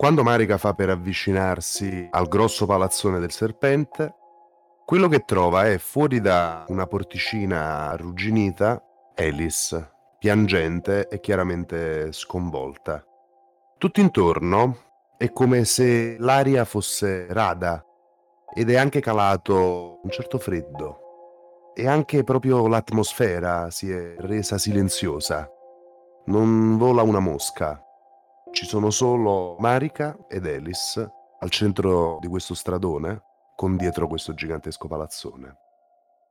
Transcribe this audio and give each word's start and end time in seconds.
Quando 0.00 0.22
Marika 0.22 0.56
fa 0.56 0.72
per 0.72 0.88
avvicinarsi 0.88 2.08
al 2.10 2.26
grosso 2.26 2.64
palazzone 2.64 3.18
del 3.18 3.30
serpente, 3.30 4.14
quello 4.86 5.08
che 5.08 5.26
trova 5.26 5.66
è 5.66 5.76
fuori 5.76 6.22
da 6.22 6.64
una 6.68 6.86
porticina 6.86 7.90
arrugginita 7.90 8.82
Alice, 9.14 9.92
piangente 10.18 11.06
e 11.06 11.20
chiaramente 11.20 12.12
sconvolta. 12.12 13.04
Tutto 13.76 14.00
intorno 14.00 14.78
è 15.18 15.30
come 15.32 15.66
se 15.66 16.16
l'aria 16.18 16.64
fosse 16.64 17.26
rada 17.28 17.84
ed 18.54 18.70
è 18.70 18.76
anche 18.76 19.00
calato 19.00 20.00
un 20.02 20.08
certo 20.08 20.38
freddo 20.38 21.72
e 21.74 21.86
anche 21.86 22.24
proprio 22.24 22.66
l'atmosfera 22.68 23.70
si 23.70 23.90
è 23.92 24.14
resa 24.16 24.56
silenziosa. 24.56 25.46
Non 26.24 26.78
vola 26.78 27.02
una 27.02 27.20
mosca, 27.20 27.84
ci 28.52 28.66
sono 28.66 28.90
solo 28.90 29.56
Marika 29.58 30.16
ed 30.28 30.46
Alice 30.46 31.08
al 31.38 31.50
centro 31.50 32.18
di 32.20 32.26
questo 32.26 32.54
stradone 32.54 33.22
con 33.56 33.76
dietro 33.76 34.08
questo 34.08 34.34
gigantesco 34.34 34.88
palazzone. 34.88 35.56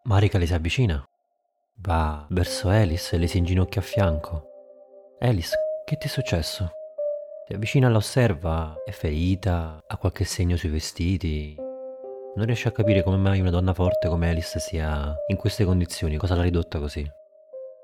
Marika 0.03 0.37
le 0.37 0.45
si 0.45 0.53
avvicina, 0.53 1.07
va 1.77 2.25
verso 2.29 2.69
Alice 2.69 3.15
e 3.15 3.19
le 3.19 3.27
si 3.27 3.37
inginocchia 3.37 3.81
a 3.81 3.83
fianco. 3.83 4.47
Alice, 5.19 5.55
che 5.85 5.97
ti 5.97 6.07
è 6.07 6.09
successo? 6.09 6.71
Si 7.47 7.53
avvicina 7.53 7.89
la 7.89 7.97
osserva, 7.97 8.75
è 8.85 8.91
ferita, 8.91 9.83
ha 9.87 9.97
qualche 9.97 10.25
segno 10.25 10.55
sui 10.55 10.69
vestiti. 10.69 11.55
Non 12.35 12.45
riesce 12.45 12.67
a 12.67 12.71
capire 12.71 13.01
come 13.01 13.17
mai 13.17 13.39
una 13.39 13.49
donna 13.49 13.73
forte 13.73 14.07
come 14.07 14.29
Alice 14.29 14.59
sia 14.59 15.15
in 15.27 15.37
queste 15.37 15.65
condizioni, 15.65 16.17
cosa 16.17 16.35
l'ha 16.35 16.43
ridotta 16.43 16.79
così. 16.79 17.09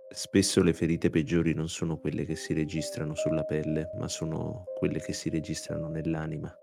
Spesso 0.09 0.61
le 0.61 0.73
ferite 0.73 1.09
peggiori 1.09 1.53
non 1.53 1.67
sono 1.67 1.97
quelle 1.97 2.25
che 2.25 2.35
si 2.35 2.53
registrano 2.53 3.15
sulla 3.15 3.43
pelle, 3.43 3.89
ma 3.95 4.07
sono 4.07 4.65
quelle 4.77 4.99
che 4.99 5.13
si 5.13 5.29
registrano 5.29 5.87
nell'anima. 5.87 6.55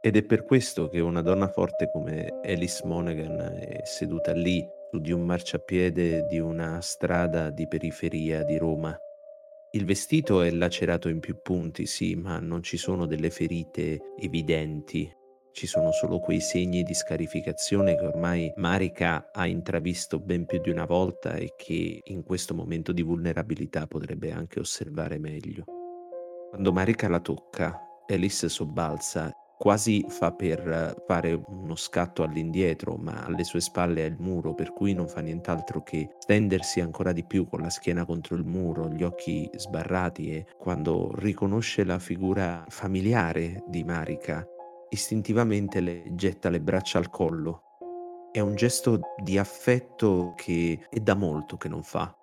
Ed 0.00 0.16
è 0.16 0.22
per 0.22 0.44
questo 0.44 0.88
che 0.88 1.00
una 1.00 1.22
donna 1.22 1.48
forte 1.48 1.90
come 1.90 2.40
Alice 2.44 2.84
Monaghan 2.84 3.40
è 3.40 3.80
seduta 3.84 4.32
lì, 4.32 4.64
su 4.90 4.98
di 4.98 5.12
un 5.12 5.22
marciapiede 5.22 6.26
di 6.26 6.38
una 6.38 6.80
strada 6.80 7.50
di 7.50 7.66
periferia 7.66 8.44
di 8.44 8.56
Roma. 8.56 8.96
Il 9.72 9.84
vestito 9.84 10.42
è 10.42 10.50
lacerato 10.50 11.08
in 11.08 11.20
più 11.20 11.40
punti, 11.42 11.86
sì, 11.86 12.14
ma 12.14 12.38
non 12.38 12.62
ci 12.62 12.76
sono 12.76 13.06
delle 13.06 13.30
ferite 13.30 14.00
evidenti 14.18 15.12
ci 15.56 15.66
sono 15.66 15.90
solo 15.90 16.18
quei 16.18 16.40
segni 16.40 16.82
di 16.82 16.92
scarificazione 16.92 17.96
che 17.96 18.04
ormai 18.04 18.52
Marika 18.56 19.30
ha 19.32 19.46
intravisto 19.46 20.18
ben 20.18 20.44
più 20.44 20.60
di 20.60 20.68
una 20.68 20.84
volta 20.84 21.32
e 21.32 21.54
che 21.56 22.02
in 22.04 22.24
questo 22.24 22.54
momento 22.54 22.92
di 22.92 23.00
vulnerabilità 23.00 23.86
potrebbe 23.86 24.32
anche 24.32 24.60
osservare 24.60 25.18
meglio. 25.18 25.64
Quando 26.50 26.72
Marika 26.74 27.08
la 27.08 27.20
tocca, 27.20 27.80
Alice 28.06 28.50
sobbalza, 28.50 29.32
quasi 29.56 30.04
fa 30.10 30.30
per 30.32 31.02
fare 31.06 31.32
uno 31.46 31.74
scatto 31.74 32.22
all'indietro, 32.22 32.96
ma 32.96 33.24
alle 33.24 33.44
sue 33.44 33.62
spalle 33.62 34.02
è 34.02 34.08
il 34.10 34.16
muro, 34.18 34.52
per 34.52 34.74
cui 34.74 34.92
non 34.92 35.08
fa 35.08 35.20
nient'altro 35.20 35.82
che 35.82 36.16
stendersi 36.18 36.80
ancora 36.80 37.12
di 37.12 37.24
più 37.24 37.48
con 37.48 37.62
la 37.62 37.70
schiena 37.70 38.04
contro 38.04 38.36
il 38.36 38.44
muro, 38.44 38.90
gli 38.90 39.02
occhi 39.02 39.48
sbarrati 39.54 40.32
e 40.32 40.46
quando 40.58 41.14
riconosce 41.14 41.82
la 41.82 41.98
figura 41.98 42.62
familiare 42.68 43.64
di 43.68 43.84
Marika, 43.84 44.46
istintivamente 44.90 45.80
le 45.80 46.14
getta 46.14 46.48
le 46.48 46.60
braccia 46.60 46.98
al 46.98 47.10
collo. 47.10 47.62
È 48.32 48.40
un 48.40 48.54
gesto 48.54 49.00
di 49.22 49.38
affetto 49.38 50.34
che 50.36 50.86
è 50.88 51.00
da 51.00 51.14
molto 51.14 51.56
che 51.56 51.68
non 51.68 51.82
fa. 51.82 52.14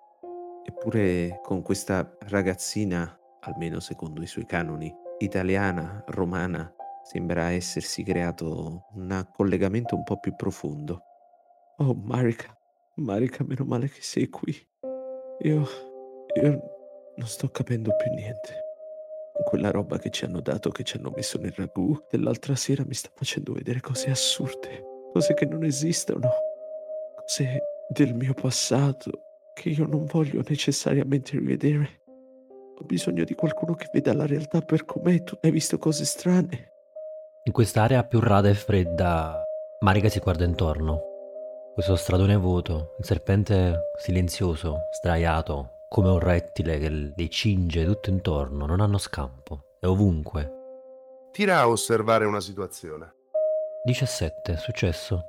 Eppure 0.64 1.40
con 1.42 1.62
questa 1.62 2.16
ragazzina, 2.28 3.18
almeno 3.40 3.80
secondo 3.80 4.22
i 4.22 4.26
suoi 4.26 4.46
canoni, 4.46 4.94
italiana, 5.18 6.02
romana, 6.08 6.72
sembra 7.02 7.50
essersi 7.50 8.02
creato 8.02 8.86
un 8.94 9.28
collegamento 9.32 9.94
un 9.94 10.04
po' 10.04 10.18
più 10.18 10.34
profondo. 10.34 11.02
Oh, 11.78 11.94
Marika, 11.94 12.56
Marika, 12.96 13.44
meno 13.44 13.64
male 13.64 13.88
che 13.88 14.00
sei 14.00 14.28
qui. 14.28 14.54
Io, 15.40 15.66
io 16.40 16.62
non 17.16 17.26
sto 17.26 17.48
capendo 17.50 17.94
più 17.96 18.10
niente. 18.12 18.63
Quella 19.42 19.70
roba 19.70 19.98
che 19.98 20.10
ci 20.10 20.24
hanno 20.24 20.40
dato, 20.40 20.70
che 20.70 20.84
ci 20.84 20.96
hanno 20.96 21.12
messo 21.14 21.38
nel 21.38 21.52
ragù 21.56 22.00
dell'altra 22.08 22.54
sera 22.54 22.84
mi 22.86 22.94
sta 22.94 23.10
facendo 23.12 23.52
vedere 23.52 23.80
cose 23.80 24.10
assurde, 24.10 24.82
cose 25.12 25.34
che 25.34 25.44
non 25.44 25.64
esistono, 25.64 26.28
cose 27.16 27.62
del 27.88 28.14
mio 28.14 28.34
passato 28.34 29.10
che 29.54 29.70
io 29.70 29.86
non 29.86 30.04
voglio 30.06 30.42
necessariamente 30.46 31.32
rivedere. 31.38 32.02
Ho 32.78 32.84
bisogno 32.84 33.24
di 33.24 33.34
qualcuno 33.34 33.74
che 33.74 33.88
veda 33.92 34.12
la 34.12 34.26
realtà 34.26 34.60
per 34.60 34.84
com'è. 34.84 35.22
Tu 35.22 35.36
hai 35.42 35.50
visto 35.50 35.78
cose 35.78 36.04
strane. 36.04 36.72
In 37.44 37.52
quest'area 37.52 38.04
più 38.04 38.20
rada 38.20 38.48
e 38.48 38.54
fredda, 38.54 39.44
Marica 39.80 40.08
si 40.08 40.18
guarda 40.18 40.44
intorno. 40.44 41.12
Questo 41.74 41.96
stradone 41.96 42.36
vuoto, 42.36 42.94
il 42.98 43.04
serpente 43.04 43.90
silenzioso, 43.98 44.88
sdraiato, 44.92 45.83
come 45.94 46.08
un 46.08 46.18
rettile 46.18 46.76
che 46.80 46.88
li 46.88 47.30
cinge 47.30 47.84
tutto 47.84 48.10
intorno, 48.10 48.66
non 48.66 48.80
hanno 48.80 48.98
scampo, 48.98 49.76
è 49.78 49.86
ovunque. 49.86 50.50
Tira 51.30 51.60
a 51.60 51.68
osservare 51.68 52.24
una 52.24 52.40
situazione. 52.40 53.14
17, 53.84 54.56
successo. 54.56 55.26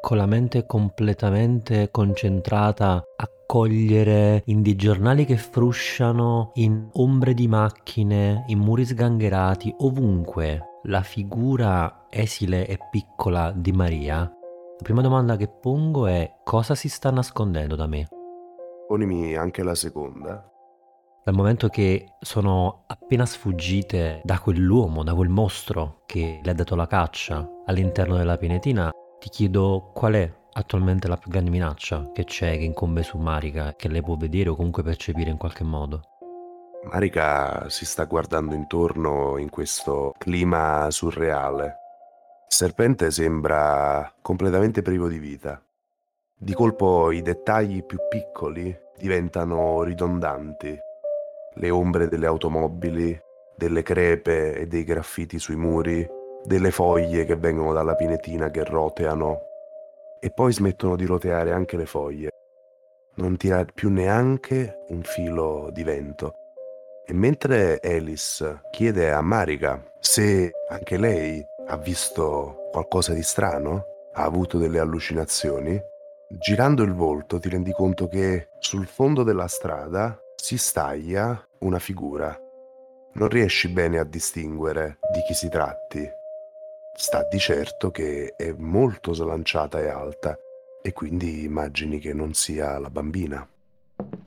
Con 0.00 0.16
la 0.16 0.26
mente 0.26 0.66
completamente 0.66 1.92
concentrata 1.92 3.04
a 3.16 3.30
cogliere 3.46 4.42
in 4.46 4.62
dei 4.62 4.74
giornali 4.74 5.24
che 5.24 5.36
frusciano, 5.36 6.50
in 6.54 6.88
ombre 6.94 7.32
di 7.32 7.46
macchine, 7.46 8.42
in 8.48 8.58
muri 8.58 8.84
sgangherati, 8.84 9.76
ovunque 9.78 10.80
la 10.86 11.02
figura 11.02 12.06
esile 12.10 12.66
e 12.66 12.78
piccola 12.90 13.52
di 13.54 13.70
Maria, 13.70 14.22
la 14.22 14.82
prima 14.82 15.02
domanda 15.02 15.36
che 15.36 15.46
pongo 15.46 16.08
è 16.08 16.40
cosa 16.42 16.74
si 16.74 16.88
sta 16.88 17.12
nascondendo 17.12 17.76
da 17.76 17.86
me? 17.86 18.08
Ponimi 18.86 19.34
anche 19.34 19.62
la 19.62 19.74
seconda. 19.74 20.50
Dal 21.24 21.34
momento 21.34 21.68
che 21.68 22.16
sono 22.20 22.84
appena 22.86 23.24
sfuggite 23.24 24.20
da 24.24 24.38
quell'uomo, 24.38 25.02
da 25.02 25.14
quel 25.14 25.30
mostro 25.30 26.02
che 26.04 26.40
le 26.42 26.50
ha 26.50 26.54
dato 26.54 26.76
la 26.76 26.86
caccia 26.86 27.48
all'interno 27.64 28.16
della 28.16 28.36
pinetina, 28.36 28.90
ti 29.18 29.30
chiedo 29.30 29.90
qual 29.94 30.12
è 30.12 30.32
attualmente 30.52 31.08
la 31.08 31.16
più 31.16 31.30
grande 31.30 31.48
minaccia 31.48 32.10
che 32.12 32.24
c'è, 32.24 32.58
che 32.58 32.64
incombe 32.64 33.02
su 33.02 33.16
Marika, 33.16 33.74
che 33.74 33.88
lei 33.88 34.02
può 34.02 34.16
vedere 34.16 34.50
o 34.50 34.54
comunque 34.54 34.82
percepire 34.82 35.30
in 35.30 35.38
qualche 35.38 35.64
modo. 35.64 36.02
Marika 36.84 37.70
si 37.70 37.86
sta 37.86 38.04
guardando 38.04 38.54
intorno 38.54 39.38
in 39.38 39.48
questo 39.48 40.12
clima 40.18 40.90
surreale. 40.90 41.64
Il 42.46 42.54
serpente 42.54 43.10
sembra 43.10 44.14
completamente 44.20 44.82
privo 44.82 45.08
di 45.08 45.18
vita. 45.18 45.58
Di 46.36 46.52
colpo 46.52 47.10
i 47.12 47.22
dettagli 47.22 47.84
più 47.84 47.98
piccoli 48.08 48.76
diventano 48.98 49.82
ridondanti. 49.82 50.78
Le 51.54 51.70
ombre 51.70 52.08
delle 52.08 52.26
automobili, 52.26 53.18
delle 53.56 53.82
crepe 53.82 54.54
e 54.54 54.66
dei 54.66 54.82
graffiti 54.84 55.38
sui 55.38 55.56
muri, 55.56 56.06
delle 56.44 56.70
foglie 56.70 57.24
che 57.24 57.36
vengono 57.36 57.72
dalla 57.72 57.94
pinetina 57.94 58.50
che 58.50 58.64
roteano 58.64 59.40
e 60.20 60.30
poi 60.30 60.52
smettono 60.52 60.96
di 60.96 61.06
roteare 61.06 61.52
anche 61.52 61.76
le 61.76 61.86
foglie. 61.86 62.30
Non 63.14 63.36
tira 63.36 63.64
più 63.64 63.88
neanche 63.88 64.84
un 64.88 65.02
filo 65.02 65.70
di 65.72 65.84
vento. 65.84 66.34
E 67.06 67.12
mentre 67.14 67.78
Alice 67.82 68.62
chiede 68.70 69.12
a 69.12 69.20
Marika 69.22 69.82
se 70.00 70.50
anche 70.68 70.98
lei 70.98 71.42
ha 71.68 71.76
visto 71.76 72.68
qualcosa 72.72 73.14
di 73.14 73.22
strano, 73.22 73.84
ha 74.12 74.24
avuto 74.24 74.58
delle 74.58 74.78
allucinazioni, 74.78 75.80
Girando 76.38 76.82
il 76.82 76.92
volto 76.92 77.38
ti 77.38 77.48
rendi 77.48 77.70
conto 77.70 78.08
che 78.08 78.48
sul 78.58 78.86
fondo 78.86 79.22
della 79.22 79.46
strada 79.46 80.18
si 80.34 80.58
staglia 80.58 81.40
una 81.60 81.78
figura. 81.78 82.36
Non 83.12 83.28
riesci 83.28 83.68
bene 83.68 83.98
a 83.98 84.04
distinguere 84.04 84.98
di 85.12 85.22
chi 85.26 85.32
si 85.32 85.48
tratti. 85.48 86.04
Sta 86.96 87.26
di 87.30 87.38
certo 87.38 87.92
che 87.92 88.34
è 88.36 88.52
molto 88.56 89.12
slanciata 89.12 89.80
e 89.80 89.88
alta 89.88 90.36
e 90.82 90.92
quindi 90.92 91.44
immagini 91.44 92.00
che 92.00 92.12
non 92.12 92.34
sia 92.34 92.78
la 92.80 92.90
bambina. 92.90 93.46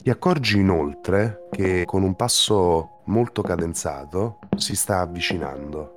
Ti 0.01 0.09
accorgi 0.09 0.59
inoltre 0.59 1.47
che 1.51 1.83
con 1.83 2.03
un 2.03 2.15
passo 2.15 3.01
molto 3.05 3.41
cadenzato 3.41 4.39
si 4.55 4.77
sta 4.77 5.01
avvicinando. 5.01 5.96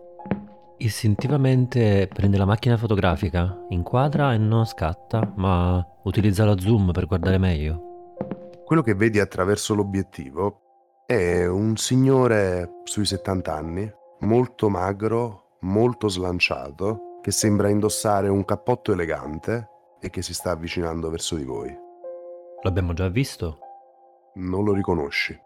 Istintivamente 0.83 2.09
prende 2.11 2.39
la 2.39 2.47
macchina 2.47 2.79
fotografica, 2.79 3.67
inquadra 3.69 4.33
e 4.33 4.39
non 4.39 4.65
scatta, 4.65 5.31
ma 5.37 5.87
utilizza 6.05 6.47
la 6.47 6.59
zoom 6.59 6.91
per 6.93 7.05
guardare 7.05 7.37
meglio. 7.37 8.15
Quello 8.65 8.81
che 8.81 8.95
vedi 8.95 9.21
attraverso 9.21 9.75
l'obiettivo 9.75 11.03
è 11.05 11.45
un 11.45 11.77
signore 11.77 12.81
sui 12.85 13.05
70 13.05 13.55
anni, 13.55 13.93
molto 14.21 14.71
magro, 14.71 15.59
molto 15.61 16.09
slanciato, 16.09 17.19
che 17.21 17.31
sembra 17.31 17.69
indossare 17.69 18.29
un 18.29 18.43
cappotto 18.47 18.93
elegante 18.93 19.69
e 20.01 20.09
che 20.09 20.23
si 20.23 20.33
sta 20.33 20.53
avvicinando 20.53 21.11
verso 21.11 21.37
di 21.37 21.45
voi. 21.45 21.77
L'abbiamo 22.63 22.95
già 22.95 23.11
visto? 23.11 23.59
Non 24.37 24.65
lo 24.65 24.73
riconosci. 24.73 25.39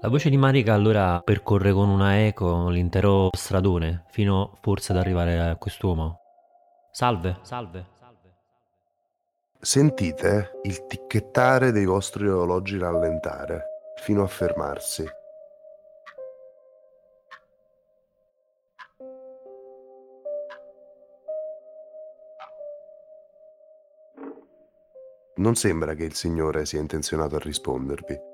La 0.00 0.08
voce 0.08 0.30
di 0.30 0.36
Marika 0.36 0.74
allora 0.74 1.20
percorre 1.22 1.72
con 1.72 1.88
una 1.88 2.24
eco 2.24 2.68
l'intero 2.68 3.30
stradone, 3.36 4.04
fino 4.10 4.56
forse 4.60 4.92
ad 4.92 4.98
arrivare 4.98 5.40
a 5.40 5.56
quest'uomo. 5.56 6.20
Salve, 6.92 7.38
salve. 7.42 7.86
Sentite 9.60 10.60
il 10.62 10.86
ticchettare 10.86 11.72
dei 11.72 11.84
vostri 11.84 12.28
orologi 12.28 12.78
rallentare 12.78 13.64
fino 13.96 14.22
a 14.22 14.28
fermarsi. 14.28 15.04
Non 25.38 25.56
sembra 25.56 25.94
che 25.94 26.04
il 26.04 26.14
Signore 26.14 26.66
sia 26.66 26.78
intenzionato 26.78 27.34
a 27.34 27.40
rispondervi, 27.40 28.27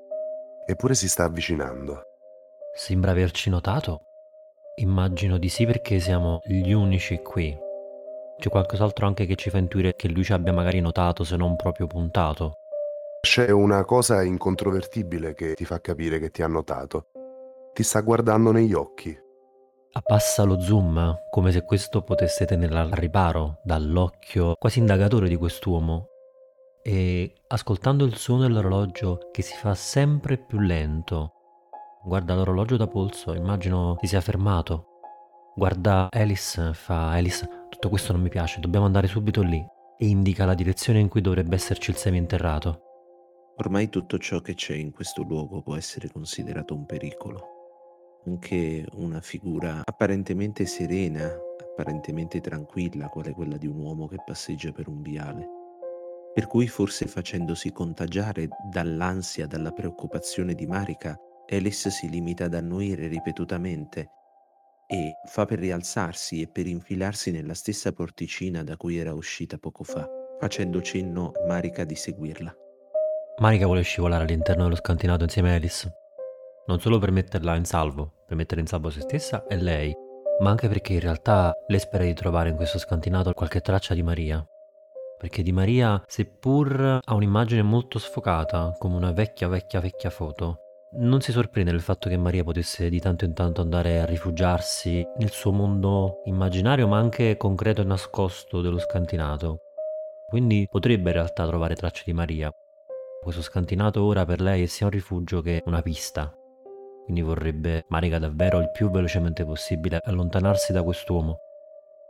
eppure 0.65 0.95
si 0.95 1.07
sta 1.07 1.25
avvicinando. 1.25 2.01
Sembra 2.75 3.11
averci 3.11 3.49
notato? 3.49 4.01
Immagino 4.77 5.37
di 5.37 5.47
sì 5.47 5.65
perché 5.65 5.99
siamo 5.99 6.41
gli 6.43 6.71
unici 6.71 7.17
qui. 7.19 7.57
C'è 8.37 8.49
qualcos'altro 8.49 9.05
anche 9.07 9.25
che 9.25 9.35
ci 9.35 9.49
fa 9.49 9.57
intuire 9.57 9.95
che 9.95 10.09
lui 10.09 10.23
ci 10.23 10.33
abbia 10.33 10.51
magari 10.51 10.81
notato 10.81 11.23
se 11.23 11.37
non 11.37 11.55
proprio 11.55 11.87
puntato. 11.87 12.57
C'è 13.21 13.49
una 13.49 13.85
cosa 13.85 14.21
incontrovertibile 14.23 15.33
che 15.33 15.53
ti 15.53 15.63
fa 15.63 15.79
capire 15.79 16.19
che 16.19 16.31
ti 16.31 16.41
ha 16.41 16.47
notato. 16.47 17.07
Ti 17.73 17.83
sta 17.83 18.01
guardando 18.01 18.51
negli 18.51 18.73
occhi. 18.73 19.17
Abbassa 19.93 20.43
lo 20.43 20.59
zoom, 20.59 21.21
come 21.29 21.51
se 21.53 21.63
questo 21.63 22.01
potesse 22.01 22.45
tenerla 22.45 22.81
al 22.81 22.91
riparo 22.91 23.59
dall'occhio 23.63 24.55
quasi 24.59 24.79
indagatore 24.79 25.29
di 25.29 25.37
quest'uomo 25.37 26.09
e 26.87 27.33
ascoltando 27.47 28.05
il 28.05 28.15
suono 28.15 28.43
dell'orologio 28.43 29.29
che 29.31 29.41
si 29.41 29.55
fa 29.55 29.73
sempre 29.73 30.37
più 30.37 30.59
lento. 30.59 31.31
Guarda 32.03 32.35
l'orologio 32.35 32.77
da 32.77 32.85
polso, 32.85 33.33
immagino 33.33 33.97
si 34.01 34.05
sia 34.05 34.21
fermato. 34.21 34.99
Guarda 35.55 36.09
Alice, 36.11 36.75
fa 36.75 37.09
Alice, 37.09 37.49
tutto 37.69 37.89
questo 37.89 38.11
non 38.11 38.21
mi 38.21 38.29
piace, 38.29 38.59
dobbiamo 38.59 38.85
andare 38.85 39.07
subito 39.07 39.41
lì 39.41 39.65
e 39.97 40.05
indica 40.05 40.45
la 40.45 40.53
direzione 40.53 40.99
in 40.99 41.07
cui 41.07 41.21
dovrebbe 41.21 41.55
esserci 41.55 41.89
il 41.89 41.95
seminterrato. 41.95 42.81
Ormai 43.55 43.89
tutto 43.89 44.19
ciò 44.19 44.41
che 44.41 44.53
c'è 44.53 44.75
in 44.75 44.91
questo 44.91 45.23
luogo 45.23 45.63
può 45.63 45.75
essere 45.75 46.11
considerato 46.11 46.75
un 46.75 46.85
pericolo. 46.85 48.19
Anche 48.27 48.85
una 48.93 49.21
figura 49.21 49.81
apparentemente 49.83 50.67
serena, 50.67 51.35
apparentemente 51.59 52.41
tranquilla, 52.41 53.09
quale 53.09 53.31
quella 53.31 53.57
di 53.57 53.65
un 53.65 53.79
uomo 53.79 54.07
che 54.07 54.17
passeggia 54.23 54.71
per 54.71 54.87
un 54.87 55.01
viale 55.01 55.54
per 56.35 56.47
cui 56.47 56.67
forse 56.67 57.07
facendosi 57.07 57.71
contagiare 57.71 58.49
dall'ansia, 58.69 59.47
dalla 59.47 59.71
preoccupazione 59.71 60.53
di 60.53 60.67
Marika, 60.67 61.17
Alice 61.49 61.89
si 61.89 62.09
limita 62.09 62.43
ad 62.43 62.55
annuire 62.55 63.07
ripetutamente 63.07 64.09
e 64.85 65.13
fa 65.27 65.45
per 65.45 65.59
rialzarsi 65.59 66.41
e 66.41 66.47
per 66.47 66.67
infilarsi 66.67 67.31
nella 67.31 67.53
stessa 67.53 67.93
porticina 67.93 68.65
da 68.65 68.75
cui 68.75 68.97
era 68.97 69.13
uscita 69.13 69.57
poco 69.57 69.85
fa, 69.85 70.05
facendo 70.37 70.81
cenno 70.81 71.31
a 71.31 71.47
Marika 71.47 71.85
di 71.85 71.95
seguirla. 71.95 72.53
Marika 73.37 73.65
vuole 73.65 73.83
scivolare 73.83 74.25
all'interno 74.25 74.63
dello 74.63 74.75
scantinato 74.75 75.23
insieme 75.23 75.53
a 75.53 75.55
Alice, 75.55 75.89
non 76.67 76.81
solo 76.81 76.99
per 76.99 77.11
metterla 77.11 77.55
in 77.55 77.63
salvo, 77.65 78.25
per 78.27 78.35
mettere 78.35 78.59
in 78.59 78.67
salvo 78.67 78.89
se 78.89 78.99
stessa 78.99 79.47
e 79.47 79.55
lei, 79.55 79.95
ma 80.41 80.49
anche 80.49 80.67
perché 80.67 80.91
in 80.91 80.99
realtà 80.99 81.53
lei 81.67 81.79
spera 81.79 82.03
di 82.03 82.13
trovare 82.13 82.49
in 82.49 82.57
questo 82.57 82.77
scantinato 82.77 83.31
qualche 83.31 83.61
traccia 83.61 83.93
di 83.93 84.03
Maria, 84.03 84.45
perché 85.17 85.41
di 85.41 85.51
Maria, 85.51 86.01
seppur 86.07 86.99
ha 87.03 87.13
un'immagine 87.13 87.61
molto 87.61 87.99
sfocata, 87.99 88.75
come 88.77 88.95
una 88.95 89.11
vecchia, 89.11 89.47
vecchia, 89.47 89.79
vecchia 89.79 90.09
foto, 90.09 90.59
non 90.97 91.19
si 91.19 91.31
sorprende 91.31 91.71
del 91.71 91.81
fatto 91.81 92.07
che 92.07 92.17
Maria 92.17 92.43
potesse 92.43 92.89
di 92.89 92.99
tanto 92.99 93.25
in 93.25 93.33
tanto 93.33 93.61
andare 93.61 93.99
a 93.99 94.05
rifugiarsi 94.05 95.05
nel 95.17 95.31
suo 95.31 95.51
mondo 95.51 96.21
immaginario, 96.25 96.87
ma 96.87 96.97
anche 96.97 97.35
concreto 97.37 97.81
e 97.81 97.85
nascosto 97.85 98.61
dello 98.61 98.79
scantinato. 98.79 99.59
Quindi 100.29 100.67
potrebbe 100.69 101.09
in 101.09 101.15
realtà 101.15 101.45
trovare 101.45 101.75
tracce 101.75 102.03
di 102.05 102.13
Maria. 102.13 102.53
Questo 103.21 103.41
scantinato 103.41 104.03
ora 104.03 104.25
per 104.25 104.39
lei 104.39 104.63
è 104.63 104.65
sia 104.67 104.85
un 104.85 104.91
rifugio 104.91 105.41
che 105.41 105.61
una 105.65 105.81
pista. 105.81 106.33
Quindi 107.03 107.21
vorrebbe 107.21 107.85
Marica 107.89 108.17
davvero 108.17 108.59
il 108.59 108.71
più 108.71 108.89
velocemente 108.89 109.45
possibile 109.45 109.99
allontanarsi 110.03 110.71
da 110.71 110.81
quest'uomo 110.81 111.44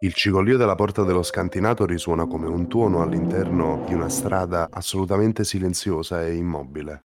il 0.01 0.13
cigoglio 0.13 0.57
della 0.57 0.75
porta 0.75 1.03
dello 1.03 1.23
scantinato 1.23 1.85
risuona 1.85 2.27
come 2.27 2.47
un 2.47 2.67
tuono 2.67 3.01
all'interno 3.01 3.83
di 3.87 3.93
una 3.93 4.09
strada 4.09 4.67
assolutamente 4.69 5.43
silenziosa 5.45 6.25
e 6.25 6.35
immobile. 6.35 7.05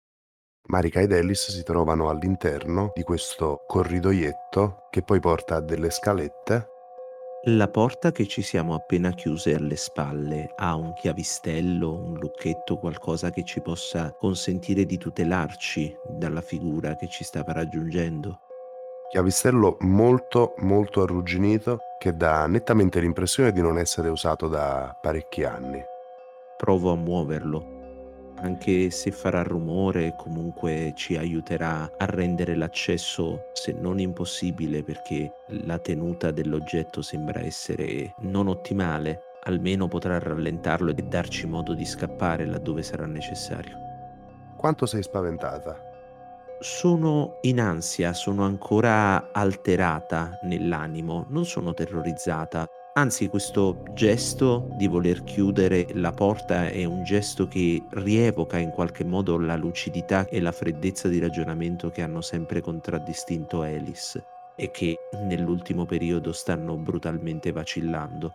Marica 0.69 1.01
ed 1.01 1.11
Ellis 1.11 1.51
si 1.51 1.63
trovano 1.63 2.09
all'interno 2.09 2.91
di 2.95 3.03
questo 3.03 3.63
corridoietto 3.67 4.87
che 4.89 5.01
poi 5.01 5.19
porta 5.19 5.55
a 5.55 5.61
delle 5.61 5.89
scalette. 5.89 6.67
La 7.43 7.69
porta 7.69 8.11
che 8.11 8.25
ci 8.25 8.41
siamo 8.41 8.73
appena 8.73 9.11
chiuse 9.11 9.53
alle 9.53 9.75
spalle 9.75 10.53
ha 10.55 10.75
un 10.75 10.93
chiavistello, 10.93 11.93
un 11.93 12.15
lucchetto, 12.15 12.77
qualcosa 12.77 13.29
che 13.29 13.43
ci 13.43 13.61
possa 13.61 14.13
consentire 14.13 14.85
di 14.85 14.97
tutelarci 14.97 15.95
dalla 16.17 16.41
figura 16.41 16.95
che 16.95 17.07
ci 17.07 17.23
stava 17.23 17.53
raggiungendo. 17.53 18.46
Chiavistello 19.09 19.77
molto 19.79 20.53
molto 20.57 21.01
arrugginito 21.01 21.79
che 21.97 22.17
dà 22.17 22.45
nettamente 22.45 22.99
l'impressione 22.99 23.53
di 23.53 23.61
non 23.61 23.77
essere 23.77 24.09
usato 24.09 24.49
da 24.49 24.97
parecchi 24.99 25.45
anni. 25.45 25.81
Provo 26.57 26.91
a 26.91 26.97
muoverlo, 26.97 28.33
anche 28.39 28.89
se 28.89 29.11
farà 29.11 29.43
rumore 29.43 30.13
comunque 30.17 30.91
ci 30.93 31.15
aiuterà 31.15 31.89
a 31.95 32.05
rendere 32.05 32.55
l'accesso 32.55 33.45
se 33.53 33.71
non 33.71 33.97
impossibile 33.97 34.83
perché 34.83 35.31
la 35.63 35.79
tenuta 35.79 36.31
dell'oggetto 36.31 37.01
sembra 37.01 37.39
essere 37.39 38.13
non 38.19 38.49
ottimale, 38.49 39.21
almeno 39.43 39.87
potrà 39.87 40.19
rallentarlo 40.19 40.91
e 40.91 41.01
darci 41.01 41.47
modo 41.47 41.73
di 41.73 41.85
scappare 41.85 42.45
laddove 42.45 42.83
sarà 42.83 43.05
necessario. 43.05 43.77
Quanto 44.57 44.85
sei 44.85 45.01
spaventata? 45.01 45.86
Sono 46.59 47.37
in 47.41 47.59
ansia, 47.59 48.13
sono 48.13 48.43
ancora 48.43 49.31
alterata 49.31 50.39
nell'animo, 50.41 51.27
non 51.29 51.45
sono 51.45 51.75
terrorizzata. 51.75 52.65
Anzi, 52.95 53.27
questo 53.27 53.83
gesto 53.93 54.67
di 54.71 54.87
voler 54.87 55.23
chiudere 55.23 55.85
la 55.93 56.11
porta 56.11 56.67
è 56.67 56.83
un 56.83 57.03
gesto 57.03 57.47
che 57.47 57.83
rievoca 57.91 58.57
in 58.57 58.71
qualche 58.71 59.03
modo 59.03 59.37
la 59.37 59.55
lucidità 59.55 60.25
e 60.25 60.41
la 60.41 60.51
freddezza 60.51 61.07
di 61.07 61.19
ragionamento 61.19 61.91
che 61.91 62.01
hanno 62.01 62.21
sempre 62.21 62.59
contraddistinto 62.59 63.61
Alice 63.61 64.25
e 64.55 64.71
che 64.71 64.97
nell'ultimo 65.27 65.85
periodo 65.85 66.31
stanno 66.31 66.75
brutalmente 66.75 67.51
vacillando. 67.51 68.33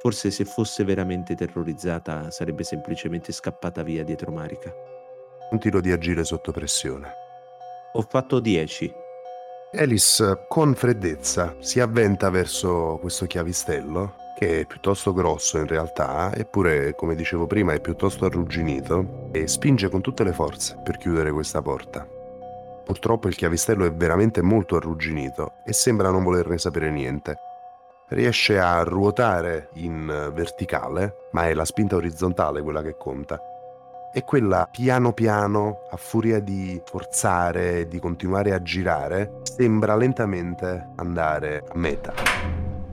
Forse 0.00 0.30
se 0.30 0.46
fosse 0.46 0.84
veramente 0.84 1.34
terrorizzata 1.34 2.30
sarebbe 2.30 2.64
semplicemente 2.64 3.30
scappata 3.30 3.82
via 3.82 4.02
dietro 4.04 4.32
Marica. 4.32 4.72
Un 5.50 5.58
tiro 5.58 5.82
di 5.82 5.92
agire 5.92 6.24
sotto 6.24 6.50
pressione. 6.50 7.21
Ho 7.94 8.06
fatto 8.08 8.40
10. 8.40 8.90
Alice 9.74 10.46
con 10.48 10.74
freddezza 10.74 11.56
si 11.58 11.78
avventa 11.78 12.30
verso 12.30 12.96
questo 13.02 13.26
chiavistello 13.26 14.14
che 14.38 14.60
è 14.60 14.66
piuttosto 14.66 15.12
grosso 15.12 15.58
in 15.58 15.66
realtà, 15.66 16.34
eppure 16.34 16.94
come 16.94 17.14
dicevo 17.14 17.46
prima 17.46 17.74
è 17.74 17.80
piuttosto 17.80 18.24
arrugginito 18.24 19.28
e 19.30 19.46
spinge 19.46 19.90
con 19.90 20.00
tutte 20.00 20.24
le 20.24 20.32
forze 20.32 20.80
per 20.82 20.96
chiudere 20.96 21.32
questa 21.32 21.60
porta. 21.60 22.08
Purtroppo 22.82 23.28
il 23.28 23.36
chiavistello 23.36 23.84
è 23.84 23.92
veramente 23.92 24.40
molto 24.40 24.76
arrugginito 24.76 25.56
e 25.66 25.74
sembra 25.74 26.10
non 26.10 26.24
volerne 26.24 26.56
sapere 26.56 26.90
niente. 26.90 27.36
Riesce 28.08 28.58
a 28.58 28.82
ruotare 28.84 29.68
in 29.74 30.06
verticale, 30.32 31.28
ma 31.32 31.46
è 31.46 31.52
la 31.52 31.66
spinta 31.66 31.96
orizzontale 31.96 32.62
quella 32.62 32.80
che 32.80 32.96
conta 32.96 33.38
e 34.12 34.24
quella 34.24 34.68
piano 34.70 35.12
piano, 35.12 35.86
a 35.90 35.96
furia 35.96 36.38
di 36.40 36.80
forzare, 36.84 37.88
di 37.88 37.98
continuare 37.98 38.52
a 38.52 38.62
girare, 38.62 39.40
sembra 39.42 39.96
lentamente 39.96 40.90
andare 40.96 41.64
a 41.66 41.76
meta. 41.76 42.12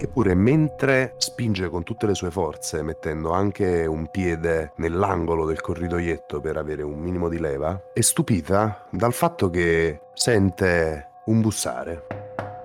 Eppure 0.02 0.34
mentre 0.34 1.16
spinge 1.18 1.68
con 1.68 1.84
tutte 1.84 2.08
le 2.08 2.16
sue 2.16 2.32
forze, 2.32 2.82
mettendo 2.84 3.32
anche 3.32 3.86
un 3.86 4.10
piede 4.10 4.72
nell'angolo 4.78 5.46
del 5.46 5.60
corridoietto 5.60 6.40
per 6.40 6.56
avere 6.56 6.84
un 6.84 7.00
minimo 7.00 7.28
di 7.28 7.38
leva, 7.38 7.78
è 7.94 8.00
stupita 8.00 8.86
dal 8.90 9.12
fatto 9.12 9.50
che 9.50 10.04
sente 10.14 11.10
un 11.26 11.42
bussare, 11.42 12.06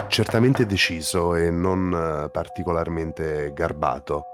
certamente 0.07 0.65
deciso 0.65 1.35
e 1.35 1.51
non 1.51 2.29
particolarmente 2.31 3.53
garbato. 3.53 4.27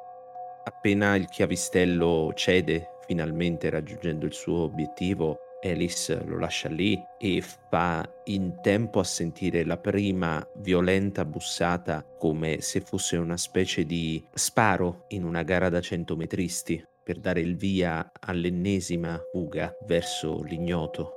Appena 0.62 1.16
il 1.16 1.24
chiavistello 1.24 2.32
cede 2.34 2.89
finalmente 3.11 3.71
raggiungendo 3.71 4.25
il 4.25 4.33
suo 4.33 4.59
obiettivo, 4.59 5.40
Alice 5.64 6.23
lo 6.26 6.38
lascia 6.38 6.69
lì 6.69 6.97
e 7.19 7.43
fa 7.43 8.09
in 8.26 8.61
tempo 8.62 9.00
a 9.00 9.05
sentire 9.05 9.64
la 9.64 9.79
prima 9.79 10.47
violenta 10.59 11.25
bussata 11.25 12.05
come 12.17 12.61
se 12.61 12.81
fosse 12.81 13.17
una 13.17 13.37
specie 13.37 13.85
di 13.85 14.25
sparo 14.33 15.07
in 15.09 15.25
una 15.25 15.43
gara 15.43 15.69
da 15.69 15.81
centometristi 15.81 16.87
per 17.02 17.19
dare 17.19 17.40
il 17.40 17.57
via 17.57 18.12
all'ennesima 18.21 19.21
fuga 19.33 19.76
verso 19.87 20.45
l'ignoto. 20.45 21.17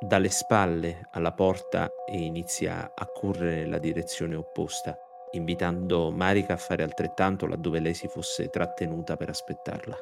dalle 0.00 0.30
spalle 0.30 1.08
alla 1.12 1.32
porta 1.32 1.88
e 2.04 2.18
inizia 2.18 2.90
a 2.92 3.06
correre 3.06 3.60
nella 3.60 3.78
direzione 3.78 4.34
opposta, 4.34 4.98
invitando 5.30 6.10
Marika 6.10 6.54
a 6.54 6.56
fare 6.56 6.82
altrettanto 6.82 7.46
laddove 7.46 7.78
lei 7.78 7.94
si 7.94 8.08
fosse 8.08 8.48
trattenuta 8.48 9.16
per 9.16 9.28
aspettarla. 9.28 9.96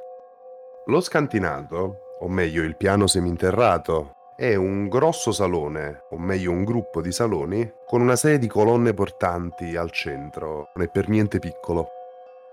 Lo 0.87 1.00
scantinato, 1.00 2.16
o 2.20 2.28
meglio 2.28 2.62
il 2.62 2.76
piano 2.76 3.06
seminterrato, 3.06 4.14
è 4.34 4.54
un 4.54 4.88
grosso 4.88 5.30
salone, 5.30 6.04
o 6.10 6.18
meglio 6.18 6.50
un 6.50 6.64
gruppo 6.64 7.02
di 7.02 7.12
saloni, 7.12 7.70
con 7.87 8.00
una 8.00 8.16
serie 8.16 8.38
di 8.38 8.46
colonne 8.46 8.94
portanti 8.94 9.76
al 9.76 9.90
centro, 9.90 10.70
non 10.75 10.87
è 10.87 10.88
per 10.88 11.10
niente 11.10 11.38
piccolo. 11.38 11.88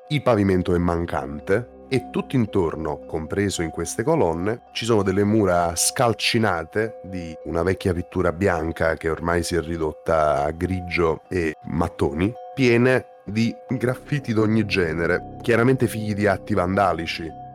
Il 0.10 0.22
pavimento 0.22 0.76
è 0.76 0.78
mancante 0.78 1.86
e 1.88 2.10
tutto 2.10 2.36
intorno, 2.36 3.00
compreso 3.08 3.62
in 3.62 3.70
queste 3.70 4.04
colonne, 4.04 4.64
ci 4.74 4.84
sono 4.84 5.04
delle 5.04 5.24
mura 5.24 5.74
scalcinate 5.74 7.00
di 7.04 7.34
una 7.46 7.64
vecchia 7.64 7.94
pittura 7.94 8.34
bianca 8.34 8.96
che 8.96 9.10
ormai 9.10 9.42
si 9.42 9.56
è 9.56 9.62
ridotta 9.62 10.44
a 10.44 10.52
grigio 10.52 11.22
e 11.30 11.56
mattoni, 11.64 12.34
piene 12.54 13.06
di 13.24 13.56
graffiti 13.70 14.34
d'ogni 14.34 14.66
genere, 14.66 15.38
chiaramente 15.42 15.88
figli 15.88 16.14
di 16.14 16.28
atti 16.28 16.54
vandalici, 16.54 17.46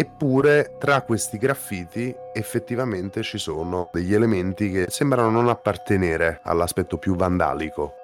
Eppure 0.00 0.76
tra 0.78 1.02
questi 1.02 1.38
graffiti 1.38 2.14
effettivamente 2.32 3.24
ci 3.24 3.36
sono 3.36 3.88
degli 3.92 4.14
elementi 4.14 4.70
che 4.70 4.86
sembrano 4.90 5.28
non 5.28 5.48
appartenere 5.48 6.38
all'aspetto 6.44 6.98
più 6.98 7.16
vandalico. 7.16 7.94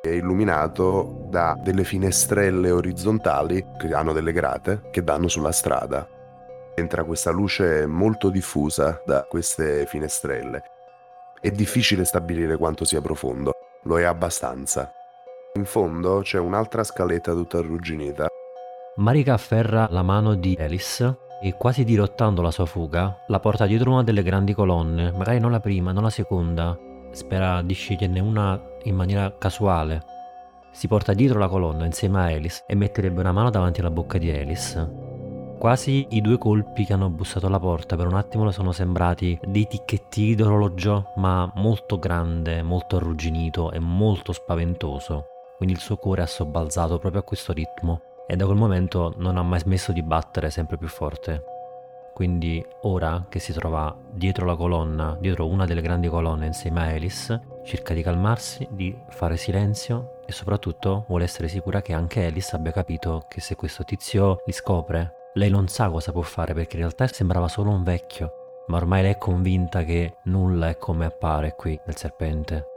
È 0.00 0.08
illuminato 0.08 1.26
da 1.28 1.54
delle 1.62 1.84
finestrelle 1.84 2.70
orizzontali 2.70 3.62
che 3.76 3.92
hanno 3.92 4.14
delle 4.14 4.32
grate 4.32 4.88
che 4.90 5.04
danno 5.04 5.28
sulla 5.28 5.52
strada. 5.52 6.08
Entra 6.74 7.04
questa 7.04 7.32
luce 7.32 7.84
molto 7.84 8.30
diffusa 8.30 9.02
da 9.04 9.26
queste 9.28 9.84
finestrelle. 9.84 10.62
È 11.38 11.50
difficile 11.50 12.06
stabilire 12.06 12.56
quanto 12.56 12.86
sia 12.86 13.02
profondo, 13.02 13.52
lo 13.82 13.98
è 13.98 14.04
abbastanza. 14.04 14.90
In 15.52 15.66
fondo 15.66 16.20
c'è 16.20 16.38
un'altra 16.38 16.82
scaletta 16.82 17.32
tutta 17.32 17.58
arrugginita. 17.58 18.26
Marika 18.96 19.34
afferra 19.34 19.86
la 19.90 20.02
mano 20.02 20.34
di 20.34 20.56
Alice 20.58 21.24
e 21.46 21.56
quasi 21.56 21.84
dirottando 21.84 22.42
la 22.42 22.50
sua 22.50 22.66
fuga, 22.66 23.22
la 23.28 23.38
porta 23.38 23.66
dietro 23.66 23.92
una 23.92 24.02
delle 24.02 24.24
grandi 24.24 24.52
colonne, 24.52 25.12
magari 25.12 25.38
non 25.38 25.52
la 25.52 25.60
prima, 25.60 25.92
non 25.92 26.02
la 26.02 26.10
seconda, 26.10 26.76
spera 27.12 27.62
di 27.62 27.72
sceglierne 27.72 28.18
una 28.18 28.60
in 28.82 28.96
maniera 28.96 29.32
casuale. 29.38 30.02
Si 30.72 30.88
porta 30.88 31.12
dietro 31.12 31.38
la 31.38 31.46
colonna 31.46 31.84
insieme 31.84 32.18
a 32.18 32.34
Alice 32.34 32.64
e 32.66 32.74
metterebbe 32.74 33.20
una 33.20 33.30
mano 33.30 33.50
davanti 33.50 33.78
alla 33.78 33.92
bocca 33.92 34.18
di 34.18 34.28
Alice. 34.28 35.04
Quasi 35.56 36.08
i 36.10 36.20
due 36.20 36.36
colpi 36.36 36.84
che 36.84 36.94
hanno 36.94 37.10
bussato 37.10 37.46
alla 37.46 37.60
porta 37.60 37.94
per 37.94 38.08
un 38.08 38.14
attimo 38.14 38.44
le 38.44 38.50
sono 38.50 38.72
sembrati 38.72 39.38
dei 39.46 39.68
ticchettini 39.68 40.34
d'orologio, 40.34 41.12
ma 41.14 41.48
molto 41.54 42.00
grande, 42.00 42.60
molto 42.62 42.96
arrugginito 42.96 43.70
e 43.70 43.78
molto 43.78 44.32
spaventoso. 44.32 45.26
Quindi 45.58 45.76
il 45.76 45.80
suo 45.80 45.96
cuore 45.96 46.22
ha 46.22 46.26
sobbalzato 46.26 46.98
proprio 46.98 47.20
a 47.20 47.24
questo 47.24 47.52
ritmo 47.52 48.00
e 48.26 48.36
da 48.36 48.44
quel 48.44 48.56
momento 48.56 49.14
non 49.18 49.36
ha 49.36 49.42
mai 49.42 49.60
smesso 49.60 49.92
di 49.92 50.02
battere 50.02 50.50
sempre 50.50 50.76
più 50.76 50.88
forte. 50.88 51.44
Quindi 52.12 52.64
ora 52.82 53.26
che 53.28 53.38
si 53.38 53.52
trova 53.52 53.94
dietro 54.10 54.46
la 54.46 54.56
colonna, 54.56 55.16
dietro 55.20 55.46
una 55.46 55.66
delle 55.66 55.82
grandi 55.82 56.08
colonne 56.08 56.46
insieme 56.46 56.80
a 56.80 56.94
Alice, 56.94 57.40
cerca 57.62 57.92
di 57.92 58.02
calmarsi, 58.02 58.66
di 58.70 58.96
fare 59.10 59.36
silenzio 59.36 60.22
e 60.26 60.32
soprattutto 60.32 61.04
vuole 61.08 61.24
essere 61.24 61.48
sicura 61.48 61.82
che 61.82 61.92
anche 61.92 62.24
Alice 62.24 62.56
abbia 62.56 62.72
capito 62.72 63.26
che 63.28 63.42
se 63.42 63.54
questo 63.54 63.84
tizio 63.84 64.42
li 64.46 64.52
scopre, 64.52 65.30
lei 65.34 65.50
non 65.50 65.68
sa 65.68 65.90
cosa 65.90 66.10
può 66.10 66.22
fare 66.22 66.54
perché 66.54 66.76
in 66.76 66.82
realtà 66.82 67.06
sembrava 67.06 67.48
solo 67.48 67.70
un 67.70 67.82
vecchio, 67.82 68.62
ma 68.68 68.78
ormai 68.78 69.02
lei 69.02 69.12
è 69.12 69.18
convinta 69.18 69.84
che 69.84 70.16
nulla 70.24 70.70
è 70.70 70.78
come 70.78 71.04
appare 71.04 71.54
qui 71.54 71.78
nel 71.84 71.96
serpente. 71.96 72.75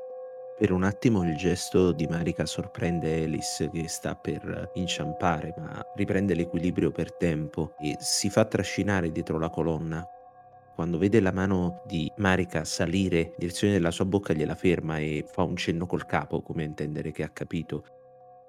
Per 0.60 0.74
un 0.74 0.84
attimo 0.84 1.24
il 1.24 1.38
gesto 1.38 1.94
di 1.94 2.06
Marika 2.06 2.46
sorprende 2.46 3.24
Alice 3.24 3.70
che 3.70 3.88
sta 3.88 4.14
per 4.14 4.72
inciampare, 4.74 5.54
ma 5.58 5.82
riprende 5.96 6.34
l'equilibrio 6.36 6.92
per 6.92 7.14
tempo 7.14 7.76
e 7.80 7.96
si 8.00 8.30
fa 8.30 8.44
trascinare 8.44 9.10
dietro 9.10 9.40
la 9.40 9.50
colonna. 9.50 10.06
Quando 10.76 10.98
vede 10.98 11.22
la 11.22 11.32
mano 11.32 11.82
di 11.86 12.12
Marika 12.18 12.66
salire 12.66 13.20
in 13.20 13.34
direzione 13.38 13.72
della 13.72 13.90
sua 13.90 14.04
bocca 14.04 14.34
gliela 14.34 14.54
ferma 14.54 14.98
e 14.98 15.24
fa 15.26 15.44
un 15.44 15.56
cenno 15.56 15.86
col 15.86 16.06
capo 16.06 16.42
come 16.42 16.64
a 16.64 16.66
intendere 16.66 17.14
che 17.14 17.24
ha 17.24 17.30
capito. 17.30 17.86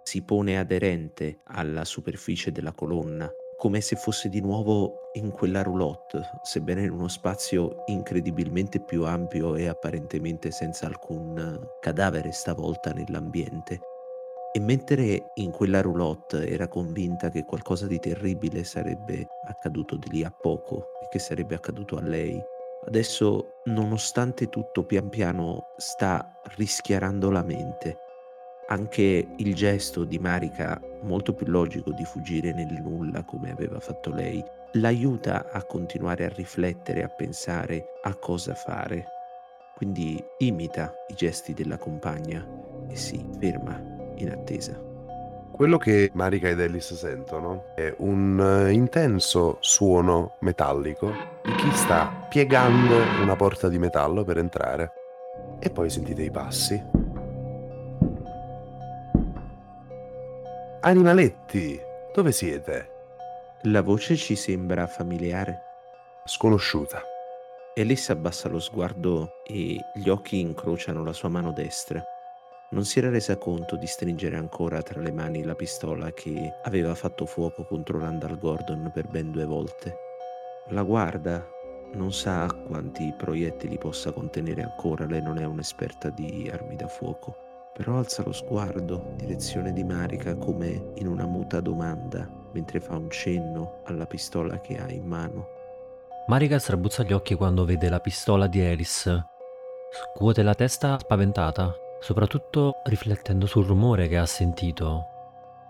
Si 0.02 0.22
pone 0.22 0.58
aderente 0.58 1.42
alla 1.44 1.84
superficie 1.84 2.50
della 2.50 2.72
colonna 2.72 3.30
come 3.60 3.82
se 3.82 3.94
fosse 3.94 4.30
di 4.30 4.40
nuovo 4.40 5.10
in 5.12 5.30
quella 5.30 5.60
roulotte, 5.60 6.30
sebbene 6.40 6.84
in 6.84 6.92
uno 6.92 7.08
spazio 7.08 7.82
incredibilmente 7.88 8.80
più 8.80 9.04
ampio 9.04 9.54
e 9.54 9.68
apparentemente 9.68 10.50
senza 10.50 10.86
alcun 10.86 11.68
cadavere 11.78 12.32
stavolta 12.32 12.92
nell'ambiente. 12.92 13.78
E 14.52 14.60
mentre 14.60 15.32
in 15.34 15.50
quella 15.50 15.82
roulotte 15.82 16.48
era 16.48 16.68
convinta 16.68 17.28
che 17.28 17.44
qualcosa 17.44 17.86
di 17.86 17.98
terribile 17.98 18.64
sarebbe 18.64 19.26
accaduto 19.46 19.96
di 19.96 20.08
lì 20.08 20.24
a 20.24 20.30
poco 20.30 20.92
e 21.02 21.08
che 21.10 21.18
sarebbe 21.18 21.54
accaduto 21.54 21.98
a 21.98 22.00
lei, 22.00 22.42
adesso, 22.86 23.56
nonostante 23.64 24.48
tutto, 24.48 24.86
pian 24.86 25.10
piano 25.10 25.66
sta 25.76 26.40
rischiarando 26.56 27.30
la 27.30 27.42
mente 27.42 27.98
anche 28.70 29.26
il 29.36 29.54
gesto 29.54 30.04
di 30.04 30.18
Marika, 30.18 30.80
molto 31.02 31.34
più 31.34 31.46
logico 31.46 31.90
di 31.92 32.04
fuggire 32.04 32.52
nel 32.52 32.80
nulla 32.82 33.24
come 33.24 33.50
aveva 33.50 33.80
fatto 33.80 34.12
lei, 34.12 34.42
l'aiuta 34.72 35.50
a 35.50 35.64
continuare 35.64 36.24
a 36.24 36.28
riflettere, 36.28 37.02
a 37.02 37.08
pensare 37.08 37.84
a 38.02 38.14
cosa 38.14 38.54
fare. 38.54 39.06
Quindi 39.74 40.22
imita 40.38 40.92
i 41.08 41.14
gesti 41.14 41.52
della 41.52 41.78
compagna 41.78 42.46
e 42.88 42.96
si 42.96 43.24
ferma 43.40 43.80
in 44.16 44.30
attesa. 44.30 44.78
Quello 45.50 45.76
che 45.76 46.10
Marika 46.14 46.48
ed 46.48 46.60
Ellis 46.60 46.94
sentono 46.94 47.74
è 47.74 47.92
un 47.98 48.40
eh, 48.40 48.72
intenso 48.72 49.56
suono 49.60 50.36
metallico 50.40 51.12
di 51.42 51.52
chi 51.54 51.70
sta 51.72 52.26
piegando 52.28 52.94
una 53.20 53.36
porta 53.36 53.68
di 53.68 53.78
metallo 53.78 54.22
per 54.22 54.38
entrare. 54.38 54.92
E 55.58 55.70
poi 55.70 55.90
sentite 55.90 56.22
i 56.22 56.30
passi 56.30 56.99
Animaletti, 60.82 61.78
dove 62.14 62.32
siete? 62.32 62.88
La 63.64 63.82
voce 63.82 64.16
ci 64.16 64.34
sembra 64.34 64.86
familiare. 64.86 65.60
Sconosciuta. 66.24 67.02
Elissa 67.74 68.14
abbassa 68.14 68.48
lo 68.48 68.58
sguardo 68.58 69.42
e 69.46 69.76
gli 69.92 70.08
occhi 70.08 70.40
incrociano 70.40 71.04
la 71.04 71.12
sua 71.12 71.28
mano 71.28 71.52
destra. 71.52 72.02
Non 72.70 72.86
si 72.86 72.98
era 72.98 73.10
resa 73.10 73.36
conto 73.36 73.76
di 73.76 73.86
stringere 73.86 74.36
ancora 74.36 74.80
tra 74.80 75.02
le 75.02 75.12
mani 75.12 75.44
la 75.44 75.54
pistola 75.54 76.12
che 76.12 76.50
aveva 76.62 76.94
fatto 76.94 77.26
fuoco 77.26 77.66
contro 77.66 77.98
Randall 77.98 78.38
Gordon 78.38 78.90
per 78.94 79.06
ben 79.06 79.32
due 79.32 79.44
volte. 79.44 79.94
La 80.68 80.82
guarda, 80.82 81.46
non 81.92 82.10
sa 82.10 82.46
quanti 82.66 83.12
proiettili 83.18 83.76
possa 83.76 84.12
contenere 84.12 84.62
ancora, 84.62 85.04
lei 85.04 85.20
non 85.20 85.36
è 85.36 85.44
un'esperta 85.44 86.08
di 86.08 86.48
armi 86.50 86.76
da 86.76 86.88
fuoco 86.88 87.48
però 87.72 87.98
alza 87.98 88.22
lo 88.24 88.32
sguardo 88.32 89.06
in 89.10 89.16
direzione 89.16 89.72
di 89.72 89.84
Marika 89.84 90.36
come 90.36 90.92
in 90.96 91.06
una 91.06 91.26
muta 91.26 91.60
domanda, 91.60 92.28
mentre 92.52 92.80
fa 92.80 92.96
un 92.96 93.10
cenno 93.10 93.80
alla 93.84 94.06
pistola 94.06 94.60
che 94.60 94.76
ha 94.76 94.90
in 94.90 95.06
mano. 95.06 95.46
Marika 96.26 96.58
strabuzza 96.58 97.02
gli 97.02 97.12
occhi 97.12 97.34
quando 97.34 97.64
vede 97.64 97.88
la 97.88 98.00
pistola 98.00 98.46
di 98.46 98.60
Alice. 98.60 99.24
Scuote 100.14 100.42
la 100.42 100.54
testa 100.54 100.98
spaventata, 100.98 101.74
soprattutto 102.00 102.82
riflettendo 102.84 103.46
sul 103.46 103.66
rumore 103.66 104.06
che 104.08 104.18
ha 104.18 104.26
sentito. 104.26 105.06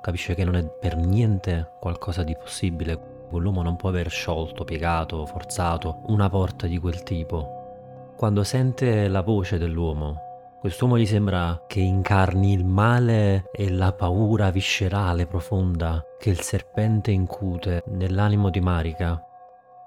Capisce 0.02 0.34
che 0.34 0.44
non 0.44 0.56
è 0.56 0.64
per 0.64 0.96
niente 0.96 1.72
qualcosa 1.80 2.22
di 2.22 2.36
possibile. 2.36 2.98
Quell'uomo 3.30 3.62
non 3.62 3.76
può 3.76 3.88
aver 3.88 4.10
sciolto, 4.10 4.64
piegato, 4.64 5.24
forzato 5.24 6.02
una 6.06 6.28
porta 6.28 6.66
di 6.66 6.78
quel 6.78 7.02
tipo. 7.02 8.12
Quando 8.16 8.42
sente 8.42 9.08
la 9.08 9.22
voce 9.22 9.56
dell'uomo, 9.56 10.29
Quest'uomo 10.60 10.98
gli 10.98 11.06
sembra 11.06 11.64
che 11.66 11.80
incarni 11.80 12.52
il 12.52 12.66
male 12.66 13.48
e 13.50 13.70
la 13.70 13.94
paura 13.94 14.50
viscerale 14.50 15.24
profonda 15.26 16.04
che 16.18 16.28
il 16.28 16.42
serpente 16.42 17.10
incute 17.10 17.82
nell'animo 17.86 18.50
di 18.50 18.60
Marika. 18.60 19.24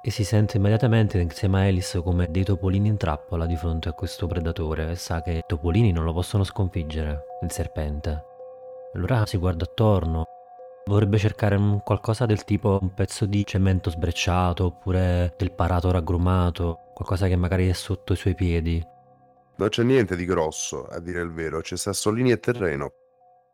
E 0.01 0.09
si 0.09 0.23
sente 0.23 0.57
immediatamente 0.57 1.19
insieme 1.19 1.59
a 1.59 1.67
Alice 1.67 2.01
come 2.01 2.25
dei 2.31 2.43
topolini 2.43 2.87
in 2.87 2.97
trappola 2.97 3.45
di 3.45 3.55
fronte 3.55 3.89
a 3.89 3.93
questo 3.93 4.25
predatore 4.25 4.89
e 4.89 4.95
sa 4.95 5.21
che 5.21 5.31
i 5.31 5.43
topolini 5.45 5.91
non 5.91 6.05
lo 6.05 6.13
possono 6.13 6.43
sconfiggere, 6.43 7.25
il 7.43 7.51
serpente. 7.51 8.25
Allora 8.95 9.27
si 9.27 9.37
guarda 9.37 9.65
attorno, 9.65 10.25
vorrebbe 10.85 11.19
cercare 11.19 11.55
qualcosa 11.83 12.25
del 12.25 12.43
tipo 12.45 12.79
un 12.81 12.95
pezzo 12.95 13.27
di 13.27 13.45
cemento 13.45 13.91
sbrecciato 13.91 14.65
oppure 14.65 15.35
del 15.37 15.51
parato 15.51 15.91
raggrumato, 15.91 16.79
qualcosa 16.95 17.27
che 17.27 17.35
magari 17.35 17.69
è 17.69 17.73
sotto 17.73 18.13
i 18.13 18.17
suoi 18.17 18.33
piedi, 18.33 18.83
non 19.55 19.69
c'è 19.69 19.83
niente 19.83 20.15
di 20.15 20.25
grosso, 20.25 20.87
a 20.87 20.99
dire 20.99 21.21
il 21.21 21.31
vero, 21.31 21.61
c'è 21.61 21.77
sassolini 21.77 22.31
e 22.31 22.39
terreno. 22.39 22.91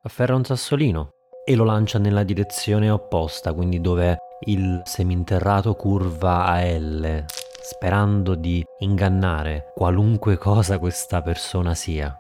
Afferra 0.04 0.36
un 0.36 0.46
sassolino 0.46 1.12
e 1.44 1.56
lo 1.56 1.66
lancia 1.66 2.00
nella 2.00 2.24
direzione 2.24 2.90
opposta, 2.90 3.54
quindi 3.54 3.82
dove 3.82 4.18
il 4.42 4.82
seminterrato 4.86 5.74
curva 5.76 6.46
a 6.46 6.64
L. 6.64 7.26
sperando 7.62 8.36
di 8.36 8.64
ingannare 8.80 9.72
qualunque 9.76 10.38
cosa 10.38 10.80
questa 10.80 11.22
persona 11.22 11.76
sia. 11.76 12.16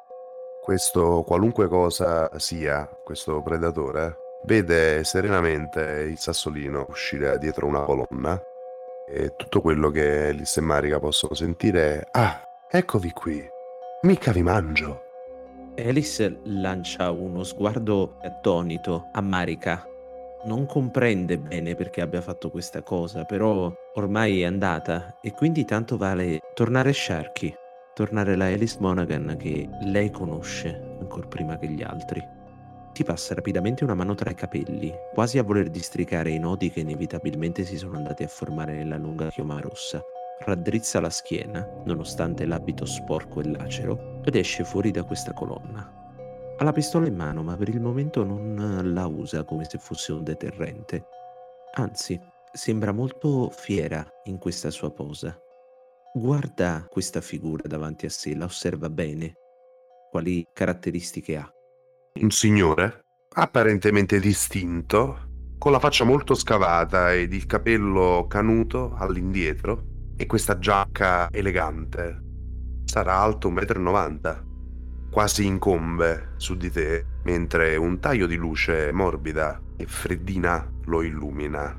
Questo 0.61 1.23
qualunque 1.25 1.67
cosa 1.67 2.29
sia, 2.37 2.85
questo 3.03 3.41
predatore, 3.41 4.17
vede 4.43 5.03
serenamente 5.03 5.81
il 6.09 6.17
sassolino 6.17 6.85
uscire 6.89 7.37
dietro 7.39 7.65
una 7.65 7.81
colonna 7.81 8.39
e 9.07 9.35
tutto 9.35 9.61
quello 9.61 9.89
che 9.89 10.31
Lisse 10.31 10.59
e 10.59 10.63
Marica 10.63 10.99
possono 10.99 11.33
sentire 11.33 12.01
è 12.01 12.07
Ah, 12.11 12.41
eccovi 12.69 13.11
qui, 13.11 13.43
mica 14.01 14.31
vi 14.31 14.41
mangio. 14.41 15.01
Alice 15.77 16.39
lancia 16.43 17.11
uno 17.11 17.43
sguardo 17.43 18.15
attonito 18.21 19.09
a 19.11 19.19
Marika. 19.19 19.85
Non 20.45 20.65
comprende 20.65 21.37
bene 21.37 21.75
perché 21.75 21.99
abbia 21.99 22.21
fatto 22.21 22.49
questa 22.49 22.81
cosa, 22.81 23.25
però 23.25 23.69
ormai 23.95 24.41
è 24.41 24.45
andata 24.45 25.17
e 25.21 25.33
quindi 25.33 25.65
tanto 25.65 25.97
vale 25.97 26.39
tornare 26.53 26.93
Sharky, 26.93 27.53
tornare 27.93 28.37
la 28.37 28.45
Alice 28.45 28.77
Monaghan 28.79 29.35
che 29.37 29.67
lei 29.81 30.09
conosce 30.11 30.95
ancora 31.01 31.27
prima 31.27 31.57
che 31.57 31.67
gli 31.67 31.83
altri. 31.83 32.25
Ti 32.93 33.03
passa 33.03 33.33
rapidamente 33.33 33.83
una 33.83 33.95
mano 33.95 34.15
tra 34.15 34.29
i 34.29 34.35
capelli, 34.35 34.93
quasi 35.13 35.39
a 35.39 35.43
voler 35.43 35.69
districare 35.69 36.29
i 36.29 36.39
nodi 36.39 36.71
che 36.71 36.79
inevitabilmente 36.79 37.65
si 37.65 37.75
sono 37.75 37.97
andati 37.97 38.23
a 38.23 38.29
formare 38.29 38.73
nella 38.75 38.97
lunga 38.97 39.27
chioma 39.27 39.59
rossa 39.59 40.01
raddrizza 40.39 40.99
la 40.99 41.09
schiena, 41.09 41.67
nonostante 41.85 42.45
l'abito 42.45 42.85
sporco 42.85 43.41
e 43.41 43.49
lacero, 43.49 44.21
ed 44.23 44.35
esce 44.35 44.63
fuori 44.63 44.91
da 44.91 45.03
questa 45.03 45.33
colonna. 45.33 45.97
Ha 46.57 46.63
la 46.63 46.71
pistola 46.73 47.07
in 47.07 47.15
mano, 47.15 47.41
ma 47.41 47.55
per 47.55 47.69
il 47.69 47.79
momento 47.79 48.23
non 48.23 48.93
la 48.93 49.05
usa 49.05 49.43
come 49.43 49.65
se 49.65 49.77
fosse 49.77 50.11
un 50.11 50.23
deterrente. 50.23 51.05
Anzi, 51.75 52.19
sembra 52.51 52.91
molto 52.91 53.49
fiera 53.49 54.05
in 54.25 54.37
questa 54.37 54.69
sua 54.69 54.91
posa. 54.91 55.37
Guarda 56.13 56.85
questa 56.89 57.21
figura 57.21 57.67
davanti 57.67 58.05
a 58.05 58.09
sé, 58.09 58.35
la 58.35 58.45
osserva 58.45 58.89
bene. 58.89 59.35
Quali 60.09 60.45
caratteristiche 60.51 61.37
ha? 61.37 61.49
Un 62.21 62.31
signore, 62.31 63.05
apparentemente 63.33 64.19
distinto, 64.19 65.27
con 65.59 65.71
la 65.71 65.79
faccia 65.79 66.03
molto 66.03 66.33
scavata 66.33 67.13
ed 67.13 67.31
il 67.33 67.45
capello 67.45 68.25
canuto 68.27 68.95
all'indietro, 68.97 69.88
e 70.19 70.25
questa 70.25 70.59
giacca 70.59 71.29
elegante. 71.31 72.21
Sarà 72.83 73.19
alto 73.19 73.49
1,90 73.49 74.19
m, 74.19 75.09
quasi 75.09 75.45
incombe 75.45 76.33
su 76.35 76.57
di 76.57 76.69
te, 76.69 77.05
mentre 77.23 77.77
un 77.77 77.99
taglio 77.99 78.27
di 78.27 78.35
luce 78.35 78.91
morbida 78.91 79.61
e 79.77 79.85
freddina 79.85 80.69
lo 80.87 81.03
illumina. 81.03 81.73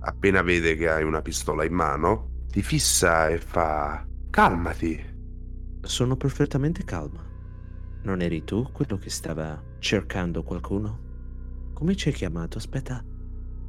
Appena 0.00 0.42
vede 0.42 0.76
che 0.76 0.90
hai 0.90 1.02
una 1.02 1.22
pistola 1.22 1.64
in 1.64 1.72
mano, 1.72 2.42
ti 2.50 2.60
fissa 2.60 3.30
e 3.30 3.38
fa 3.38 4.06
Calmati. 4.28 5.02
Sono 5.80 6.16
perfettamente 6.18 6.84
calma. 6.84 7.24
Non 8.02 8.20
eri 8.20 8.44
tu 8.44 8.70
quello 8.70 8.98
che 8.98 9.08
stava 9.08 9.58
cercando 9.78 10.42
qualcuno? 10.42 11.70
Come 11.72 11.96
ci 11.96 12.08
hai 12.08 12.14
chiamato? 12.14 12.58
Aspetta. 12.58 13.02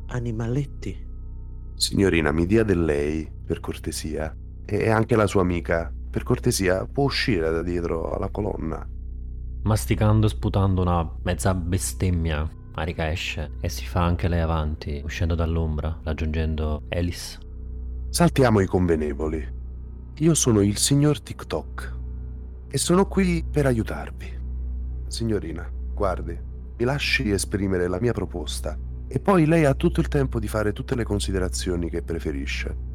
Animaletti. 0.07 1.07
Signorina, 1.75 2.33
mi 2.33 2.45
dia 2.45 2.63
del 2.63 2.83
lei, 2.83 3.32
per 3.45 3.59
cortesia. 3.59 4.35
E 4.65 4.89
anche 4.89 5.15
la 5.15 5.27
sua 5.27 5.41
amica, 5.41 5.91
per 6.09 6.23
cortesia, 6.23 6.85
può 6.85 7.05
uscire 7.05 7.49
da 7.49 7.61
dietro 7.61 8.11
alla 8.11 8.29
colonna. 8.29 8.87
Masticando 9.63 10.25
e 10.25 10.29
sputando 10.29 10.81
una 10.81 11.09
mezza 11.23 11.53
bestemmia, 11.53 12.49
Marika 12.75 13.09
esce 13.11 13.51
e 13.61 13.69
si 13.69 13.85
fa 13.85 14.03
anche 14.03 14.27
lei 14.27 14.41
avanti, 14.41 15.01
uscendo 15.03 15.35
dall'ombra, 15.35 15.99
raggiungendo 16.03 16.83
Alice. 16.89 17.39
Saltiamo 18.09 18.59
i 18.59 18.65
convenevoli. 18.65 19.61
Io 20.17 20.33
sono 20.33 20.61
il 20.61 20.77
signor 20.77 21.21
TikTok 21.21 21.93
e 22.67 22.77
sono 22.77 23.05
qui 23.07 23.45
per 23.49 23.65
aiutarvi. 23.65 24.41
Signorina, 25.07 25.69
guardi, 25.93 26.37
mi 26.77 26.85
lasci 26.85 27.29
esprimere 27.29 27.87
la 27.87 27.99
mia 27.99 28.13
proposta 28.13 28.77
e 29.07 29.19
poi 29.19 29.45
lei 29.45 29.65
ha 29.65 29.75
tutto 29.75 29.99
il 29.99 30.07
tempo 30.07 30.39
di 30.39 30.47
fare 30.47 30.73
tutte 30.73 30.95
le 30.95 31.03
considerazioni 31.03 31.89
che 31.89 32.01
preferisce. 32.01 32.91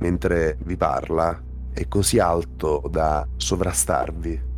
Mentre 0.00 0.58
vi 0.64 0.76
parla, 0.76 1.42
è 1.72 1.88
così 1.88 2.18
alto 2.18 2.82
da 2.90 3.26
sovrastarvi. 3.36 4.48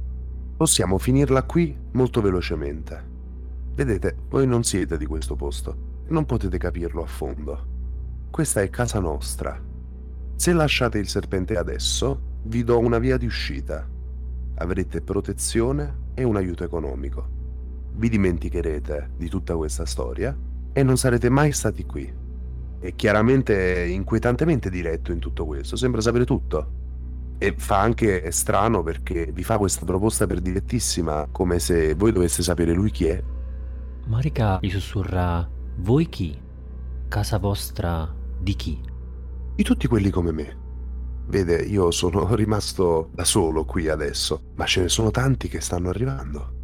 Possiamo 0.56 0.98
finirla 0.98 1.44
qui 1.44 1.76
molto 1.92 2.20
velocemente. 2.20 3.10
Vedete, 3.74 4.16
voi 4.28 4.46
non 4.46 4.64
siete 4.64 4.98
di 4.98 5.06
questo 5.06 5.36
posto 5.36 5.90
non 6.12 6.26
potete 6.26 6.58
capirlo 6.58 7.02
a 7.02 7.06
fondo. 7.06 7.70
Questa 8.30 8.60
è 8.60 8.70
casa 8.70 9.00
nostra. 9.00 9.60
Se 10.36 10.52
lasciate 10.52 10.98
il 10.98 11.08
serpente 11.08 11.56
adesso, 11.56 12.38
vi 12.44 12.62
do 12.64 12.78
una 12.78 12.98
via 12.98 13.16
di 13.16 13.26
uscita. 13.26 13.88
Avrete 14.56 15.00
protezione 15.00 16.10
e 16.14 16.24
un 16.24 16.36
aiuto 16.36 16.64
economico. 16.64 17.40
Vi 17.94 18.08
dimenticherete 18.08 19.12
di 19.16 19.28
tutta 19.28 19.56
questa 19.56 19.86
storia 19.86 20.36
e 20.72 20.82
non 20.82 20.96
sarete 20.96 21.28
mai 21.28 21.52
stati 21.52 21.84
qui. 21.84 22.20
È 22.82 22.96
chiaramente 22.96 23.86
inquietantemente 23.86 24.68
diretto 24.68 25.12
in 25.12 25.20
tutto 25.20 25.46
questo, 25.46 25.76
sembra 25.76 26.00
sapere 26.00 26.24
tutto. 26.24 26.80
E 27.38 27.54
fa 27.56 27.78
anche 27.78 28.28
strano 28.32 28.82
perché 28.82 29.30
vi 29.32 29.44
fa 29.44 29.56
questa 29.56 29.84
proposta 29.84 30.26
per 30.26 30.40
direttissima, 30.40 31.28
come 31.30 31.60
se 31.60 31.94
voi 31.94 32.10
doveste 32.10 32.42
sapere 32.42 32.72
lui 32.72 32.90
chi 32.90 33.06
è. 33.06 33.22
Marika 34.06 34.58
gli 34.60 34.68
sussurra: 34.68 35.48
Voi 35.76 36.08
chi? 36.08 36.36
Casa 37.06 37.38
vostra 37.38 38.12
di 38.40 38.56
chi? 38.56 38.80
Di 39.54 39.62
tutti 39.62 39.86
quelli 39.86 40.10
come 40.10 40.32
me. 40.32 40.56
Vede, 41.26 41.62
io 41.62 41.92
sono 41.92 42.26
rimasto 42.34 43.10
da 43.12 43.22
solo 43.22 43.64
qui 43.64 43.88
adesso, 43.88 44.40
ma 44.56 44.64
ce 44.66 44.80
ne 44.80 44.88
sono 44.88 45.12
tanti 45.12 45.46
che 45.46 45.60
stanno 45.60 45.88
arrivando. 45.88 46.54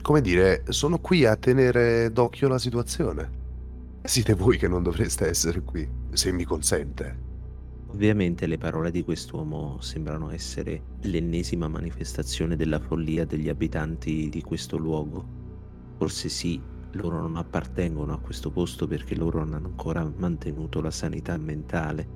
Come 0.00 0.22
dire, 0.22 0.62
sono 0.70 1.00
qui 1.00 1.26
a 1.26 1.36
tenere 1.36 2.10
d'occhio 2.12 2.48
la 2.48 2.58
situazione. 2.58 3.39
Siete 4.02 4.32
voi 4.32 4.56
che 4.56 4.66
non 4.66 4.82
dovreste 4.82 5.28
essere 5.28 5.60
qui, 5.60 5.86
se 6.12 6.32
mi 6.32 6.44
consente. 6.44 7.28
Ovviamente 7.88 8.46
le 8.46 8.56
parole 8.56 8.90
di 8.90 9.04
quest'uomo 9.04 9.78
sembrano 9.82 10.30
essere 10.30 10.82
l'ennesima 11.02 11.68
manifestazione 11.68 12.56
della 12.56 12.80
follia 12.80 13.26
degli 13.26 13.50
abitanti 13.50 14.30
di 14.30 14.40
questo 14.40 14.78
luogo. 14.78 15.24
Forse 15.98 16.30
sì, 16.30 16.60
loro 16.92 17.20
non 17.20 17.36
appartengono 17.36 18.14
a 18.14 18.18
questo 18.18 18.50
posto 18.50 18.86
perché 18.88 19.14
loro 19.14 19.40
non 19.40 19.52
hanno 19.52 19.68
ancora 19.68 20.10
mantenuto 20.16 20.80
la 20.80 20.90
sanità 20.90 21.36
mentale, 21.36 22.08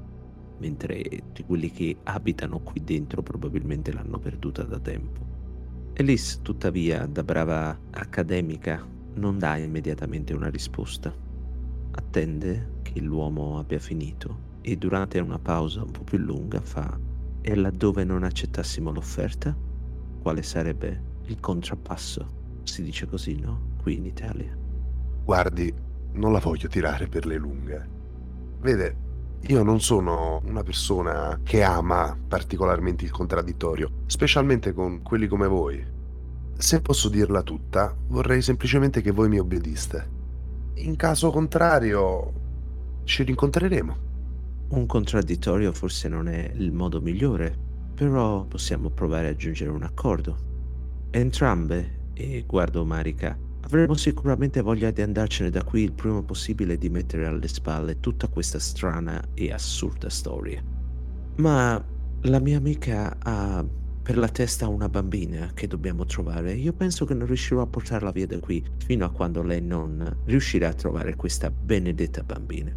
mentre 0.59 1.03
tutti 1.03 1.45
quelli 1.45 1.71
che 1.71 1.99
abitano 2.05 2.61
qui 2.61 2.83
dentro 2.83 3.23
probabilmente 3.23 3.93
l'hanno 3.93 4.19
perduta 4.19 4.63
da 4.63 4.81
tempo. 4.81 5.21
Elise, 5.93 6.39
tuttavia, 6.41 7.05
da 7.07 7.23
brava 7.23 7.79
accademica, 7.91 8.85
non 9.17 9.39
dà 9.39 9.59
immediatamente 9.59 10.33
una 10.33 10.49
risposta 10.49 11.24
attende 11.95 12.81
che 12.83 13.01
l'uomo 13.01 13.59
abbia 13.59 13.79
finito 13.79 14.53
e 14.61 14.77
durante 14.77 15.19
una 15.21 15.39
pausa 15.39 15.83
un 15.83 15.91
po' 15.91 16.03
più 16.03 16.19
lunga 16.19 16.61
fa 16.61 16.99
e 17.41 17.55
laddove 17.55 18.05
non 18.05 18.23
accettassimo 18.23 18.91
l'offerta, 18.91 19.55
quale 20.23 20.43
sarebbe 20.43 21.13
il 21.27 21.39
contrappasso? 21.41 22.43
Si 22.63 22.83
dice 22.83 23.07
così, 23.07 23.39
no? 23.39 23.73
Qui 23.83 23.97
in 23.97 24.07
Italia. 24.07 24.57
Guardi, 25.25 25.73
non 26.13 26.33
la 26.33 26.39
voglio 26.39 26.69
tirare 26.69 27.07
per 27.07 27.27
le 27.27 27.37
lunghe. 27.37 27.89
Vede, 28.61 28.97
io 29.43 29.63
non 29.63 29.81
sono 29.81 30.41
una 30.47 30.63
persona 30.63 31.39
che 31.43 31.63
ama 31.63 32.17
particolarmente 32.27 33.05
il 33.05 33.11
contraddittorio, 33.11 33.91
specialmente 34.07 34.73
con 34.73 35.03
quelli 35.03 35.27
come 35.27 35.47
voi. 35.47 35.85
Se 36.57 36.81
posso 36.81 37.11
dirla 37.11 37.43
tutta, 37.43 37.95
vorrei 38.07 38.41
semplicemente 38.41 39.03
che 39.03 39.11
voi 39.11 39.29
mi 39.29 39.39
obbediste. 39.39 40.23
In 40.77 40.97
caso 40.97 41.31
contrario, 41.31 42.33
ci 43.05 43.23
rincontreremo. 43.23 43.97
Un 44.71 44.87
contraddittorio 44.87 45.73
forse 45.73 46.09
non 46.09 46.29
è 46.29 46.51
il 46.55 46.73
modo 46.73 47.01
migliore, 47.01 47.57
però 47.95 48.45
possiamo 48.45 48.91
provare 48.91 49.29
a 49.29 49.37
giungere 49.37 49.71
a 49.71 49.75
un 49.75 49.85
accordo. 49.85 50.37
Entrambe, 51.11 52.09
e 52.13 52.45
guardo 52.47 52.85
Marika, 52.85 53.39
avremo 53.61 53.95
sicuramente 53.95 54.63
voglia 54.63 54.91
di 54.91 55.01
andarcene 55.01 55.51
da 55.51 55.63
qui 55.63 55.83
il 55.83 55.93
prima 55.93 56.23
possibile 56.23 56.73
e 56.73 56.79
di 56.79 56.89
mettere 56.89 57.27
alle 57.27 57.49
spalle 57.49 58.01
tutta 58.01 58.27
questa 58.27 58.59
strana 58.59 59.23
e 59.35 59.53
assurda 59.53 60.11
storia. 60.11 60.63
Ma 61.37 61.83
la 62.23 62.41
mia 62.41 62.57
amica 62.57 63.17
ha 63.23 63.65
per 64.05 64.19
la 64.19 64.29
testa 64.29 64.69
una 64.69 64.91
bambina 64.91 65.53
che 65.55 65.67
dobbiamo 65.67 66.05
trovare. 66.05 66.53
Io 66.53 66.75
penso 66.75 67.07
che 67.07 67.15
non 67.15 67.27
riuscirò 67.27 67.63
a 67.63 67.67
portarla 67.67 68.11
via 68.11 68.27
da 68.27 68.39
qui 68.39 68.63
fino 68.85 69.07
a 69.07 69.11
quando 69.11 69.43
lei 69.43 69.63
non 69.63 70.19
riuscirà 70.27 70.69
a 70.69 70.75
trovare 70.75 71.17
questa 71.17 71.51
benedetta 71.51 72.23
bambina. 72.23 72.71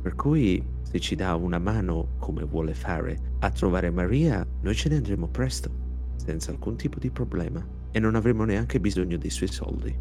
Per 0.00 0.14
cui, 0.14 0.66
se 0.80 0.98
ci 0.98 1.14
dà 1.14 1.34
una 1.34 1.58
mano, 1.58 2.14
come 2.18 2.44
vuole 2.44 2.72
fare, 2.72 3.34
a 3.40 3.50
trovare 3.50 3.90
Maria, 3.90 4.46
noi 4.62 4.74
ce 4.74 4.88
ne 4.88 4.96
andremo 4.96 5.28
presto, 5.28 5.70
senza 6.16 6.52
alcun 6.52 6.76
tipo 6.76 6.98
di 6.98 7.10
problema, 7.10 7.62
e 7.90 8.00
non 8.00 8.14
avremo 8.14 8.44
neanche 8.44 8.80
bisogno 8.80 9.18
dei 9.18 9.28
suoi 9.28 9.48
soldi. 9.48 9.94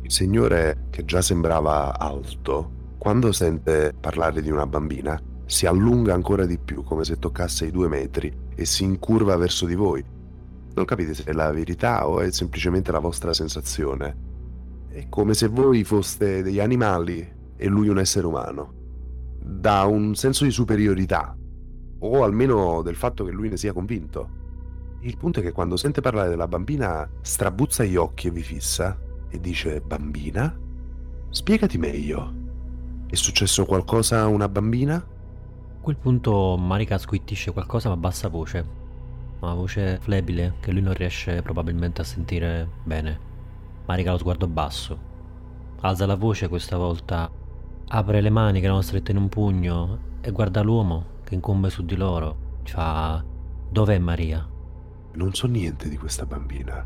Il 0.00 0.10
signore, 0.10 0.86
che 0.88 1.04
già 1.04 1.20
sembrava 1.20 1.98
alto, 1.98 2.94
quando 2.96 3.32
sente 3.32 3.92
parlare 4.00 4.40
di 4.40 4.50
una 4.50 4.66
bambina, 4.66 5.20
si 5.46 5.66
allunga 5.66 6.14
ancora 6.14 6.46
di 6.46 6.58
più 6.58 6.82
come 6.82 7.04
se 7.04 7.18
toccasse 7.18 7.66
i 7.66 7.70
due 7.70 7.88
metri 7.88 8.32
e 8.54 8.64
si 8.64 8.84
incurva 8.84 9.36
verso 9.36 9.66
di 9.66 9.74
voi. 9.74 10.04
Non 10.74 10.84
capite 10.84 11.14
se 11.14 11.24
è 11.24 11.32
la 11.32 11.52
verità 11.52 12.08
o 12.08 12.20
è 12.20 12.30
semplicemente 12.30 12.90
la 12.90 12.98
vostra 12.98 13.32
sensazione. 13.32 14.16
È 14.88 15.08
come 15.08 15.34
se 15.34 15.48
voi 15.48 15.84
foste 15.84 16.42
degli 16.42 16.60
animali 16.60 17.32
e 17.56 17.66
lui 17.68 17.88
un 17.88 17.98
essere 17.98 18.26
umano. 18.26 18.72
Da 19.40 19.84
un 19.84 20.14
senso 20.14 20.44
di 20.44 20.50
superiorità, 20.50 21.36
o 21.98 22.24
almeno 22.24 22.82
del 22.82 22.96
fatto 22.96 23.24
che 23.24 23.30
lui 23.30 23.48
ne 23.48 23.56
sia 23.56 23.72
convinto. 23.72 24.42
Il 25.00 25.16
punto 25.16 25.40
è 25.40 25.42
che 25.42 25.52
quando 25.52 25.76
sente 25.76 26.00
parlare 26.00 26.30
della 26.30 26.48
bambina 26.48 27.08
strabuzza 27.20 27.84
gli 27.84 27.96
occhi 27.96 28.28
e 28.28 28.30
vi 28.30 28.42
fissa 28.42 28.98
e 29.28 29.38
dice 29.38 29.80
bambina? 29.80 30.58
Spiegati 31.28 31.78
meglio. 31.78 32.42
È 33.06 33.14
successo 33.14 33.64
qualcosa 33.64 34.22
a 34.22 34.26
una 34.26 34.48
bambina? 34.48 35.04
A 35.84 35.88
quel 35.88 36.00
punto 36.00 36.56
Marika 36.56 36.96
squittisce 36.96 37.52
qualcosa 37.52 37.90
ma 37.90 37.94
a 37.94 37.98
bassa 37.98 38.28
voce, 38.28 38.66
una 39.40 39.52
voce 39.52 39.98
flebile 40.00 40.54
che 40.60 40.72
lui 40.72 40.80
non 40.80 40.94
riesce 40.94 41.42
probabilmente 41.42 42.00
a 42.00 42.04
sentire 42.04 42.66
bene. 42.82 43.20
Marika 43.84 44.08
ha 44.08 44.12
lo 44.12 44.18
sguardo 44.18 44.46
basso, 44.46 44.98
alza 45.82 46.06
la 46.06 46.14
voce 46.14 46.48
questa 46.48 46.78
volta, 46.78 47.30
apre 47.88 48.22
le 48.22 48.30
mani 48.30 48.60
che 48.60 48.64
erano 48.64 48.80
strette 48.80 49.10
in 49.10 49.18
un 49.18 49.28
pugno 49.28 49.98
e 50.22 50.30
guarda 50.30 50.62
l'uomo 50.62 51.04
che 51.22 51.34
incombe 51.34 51.68
su 51.68 51.84
di 51.84 51.96
loro. 51.96 52.34
Fa... 52.62 53.22
Dov'è 53.68 53.98
Maria? 53.98 54.48
Non 55.12 55.34
so 55.34 55.46
niente 55.46 55.90
di 55.90 55.98
questa 55.98 56.24
bambina. 56.24 56.82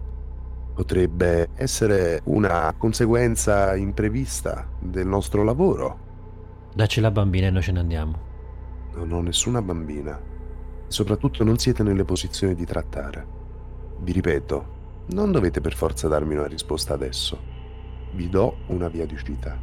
Potrebbe 0.74 1.50
essere 1.54 2.22
una 2.24 2.74
conseguenza 2.76 3.76
imprevista 3.76 4.68
del 4.80 5.06
nostro 5.06 5.44
lavoro. 5.44 5.98
Dacci 6.74 7.00
la 7.00 7.12
bambina 7.12 7.46
e 7.46 7.50
noi 7.50 7.62
ce 7.62 7.70
ne 7.70 7.78
andiamo. 7.78 8.26
Non 8.98 9.12
ho 9.12 9.20
nessuna 9.20 9.62
bambina. 9.62 10.20
Soprattutto 10.88 11.44
non 11.44 11.56
siete 11.56 11.84
nelle 11.84 12.04
posizioni 12.04 12.56
di 12.56 12.64
trattare. 12.64 13.24
Vi 14.00 14.10
ripeto, 14.10 15.04
non 15.10 15.30
dovete 15.30 15.60
per 15.60 15.76
forza 15.76 16.08
darmi 16.08 16.34
una 16.34 16.48
risposta 16.48 16.94
adesso. 16.94 17.38
Vi 18.14 18.28
do 18.28 18.56
una 18.66 18.88
via 18.88 19.06
di 19.06 19.14
uscita. 19.14 19.56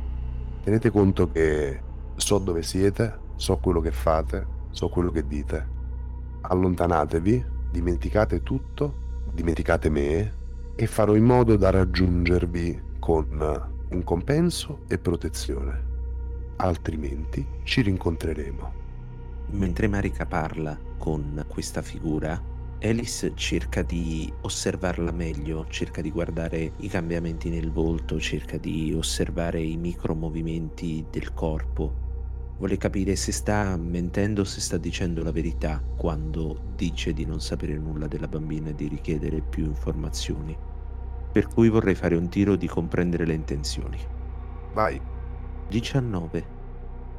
Tenete 0.64 0.90
conto 0.90 1.30
che 1.30 1.82
so 2.16 2.38
dove 2.38 2.64
siete, 2.64 3.20
so 3.36 3.58
quello 3.58 3.82
che 3.82 3.92
fate, 3.92 4.48
so 4.70 4.88
quello 4.88 5.12
che 5.12 5.28
dite. 5.28 5.68
Allontanatevi, 6.40 7.46
dimenticate 7.72 8.42
tutto, 8.42 9.24
dimenticate 9.34 9.90
me 9.90 10.34
e 10.76 10.88
farò 10.88 11.14
in 11.14 11.26
modo 11.26 11.58
da 11.58 11.72
raggiungervi 11.72 12.84
con 13.00 13.28
un 13.90 14.04
compenso 14.06 14.84
e 14.88 14.98
protezione. 14.98 15.84
Altrimenti 16.56 17.46
ci 17.64 17.82
rincontreremo. 17.82 18.84
Mentre 19.52 19.88
Marika 19.88 20.26
parla 20.26 20.78
con 20.98 21.46
questa 21.48 21.82
figura, 21.82 22.42
Alice 22.82 23.32
cerca 23.36 23.84
di 23.84 24.32
osservarla 24.42 25.12
meglio, 25.12 25.66
cerca 25.70 26.02
di 26.02 26.12
guardare 26.12 26.74
i 26.78 26.88
cambiamenti 26.88 27.50
nel 27.50 27.72
volto, 27.72 28.20
cerca 28.20 28.58
di 28.58 28.94
osservare 28.94 29.62
i 29.62 29.78
micromovimenti 29.78 31.06
del 31.10 31.34
corpo. 31.34 32.04
Vuole 32.58 32.78
capire 32.78 33.16
se 33.16 33.32
sta 33.32 33.76
mentendo 33.78 34.42
o 34.42 34.46
se 34.46 34.62
sta 34.62 34.78
dicendo 34.78 35.24
la 35.24 35.32
verità 35.32 35.82
quando 35.96 36.74
dice 36.76 37.14
di 37.14 37.26
non 37.26 37.40
sapere 37.40 37.78
nulla 37.78 38.08
della 38.08 38.28
bambina 38.28 38.70
e 38.70 38.76
di 38.76 38.88
richiedere 38.88 39.42
più 39.42 39.66
informazioni. 39.66 40.58
Per 41.32 41.48
cui 41.48 41.70
vorrei 41.70 41.96
fare 41.96 42.16
un 42.16 42.30
tiro 42.30 42.56
di 42.56 42.68
comprendere 42.68 43.26
le 43.26 43.34
intenzioni. 43.34 43.98
Vai. 44.74 45.00
19. 45.68 46.46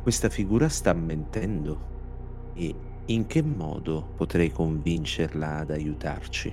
Questa 0.03 0.29
figura 0.29 0.69
sta 0.69 0.93
mentendo 0.93 1.95
e 2.57 2.75
in 3.07 3.27
che 3.27 3.43
modo 3.43 4.15
potrei 4.17 4.51
convincerla 4.51 5.59
ad 5.59 5.71
aiutarci? 5.71 6.53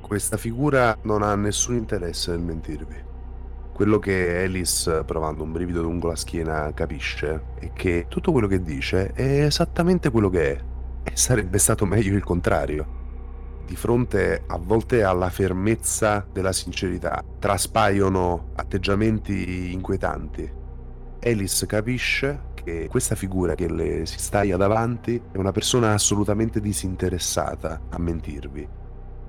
Questa 0.00 0.36
figura 0.36 0.96
non 1.02 1.22
ha 1.22 1.34
nessun 1.34 1.74
interesse 1.74 2.30
nel 2.30 2.40
mentirvi. 2.40 3.04
Quello 3.72 3.98
che 3.98 4.44
Alice, 4.44 5.02
provando 5.04 5.42
un 5.42 5.52
brivido 5.52 5.82
lungo 5.82 6.08
la 6.08 6.16
schiena, 6.16 6.72
capisce 6.72 7.42
è 7.58 7.72
che 7.72 8.06
tutto 8.08 8.32
quello 8.32 8.46
che 8.46 8.62
dice 8.62 9.12
è 9.12 9.44
esattamente 9.44 10.10
quello 10.10 10.30
che 10.30 10.56
è. 10.56 10.64
E 11.02 11.10
sarebbe 11.14 11.58
stato 11.58 11.84
meglio 11.84 12.16
il 12.16 12.24
contrario. 12.24 12.94
Di 13.66 13.76
fronte 13.76 14.44
a 14.46 14.58
volte 14.58 15.02
alla 15.02 15.28
fermezza 15.28 16.24
della 16.32 16.52
sincerità 16.52 17.22
traspaiono 17.38 18.52
atteggiamenti 18.54 19.72
inquietanti. 19.72 20.50
Alice 21.22 21.66
capisce 21.66 22.54
che 22.66 22.88
questa 22.90 23.14
figura 23.14 23.54
che 23.54 23.70
le 23.70 24.06
si 24.06 24.18
staglia 24.18 24.56
davanti 24.56 25.22
è 25.30 25.36
una 25.36 25.52
persona 25.52 25.92
assolutamente 25.92 26.60
disinteressata 26.60 27.82
a 27.90 27.98
mentirvi. 28.00 28.68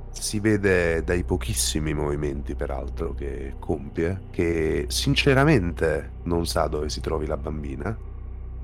Si 0.10 0.40
vede 0.40 1.04
dai 1.04 1.24
pochissimi 1.24 1.94
movimenti, 1.94 2.56
peraltro, 2.56 3.14
che 3.14 3.54
compie, 3.60 4.22
che 4.32 4.86
sinceramente 4.88 6.14
non 6.24 6.48
sa 6.48 6.66
dove 6.66 6.90
si 6.90 7.00
trovi 7.00 7.28
la 7.28 7.38
bambina. 7.38 7.96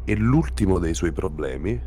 E 0.06 0.16
l'ultimo 0.16 0.80
dei 0.80 0.96
suoi 0.96 1.12
problemi, 1.12 1.80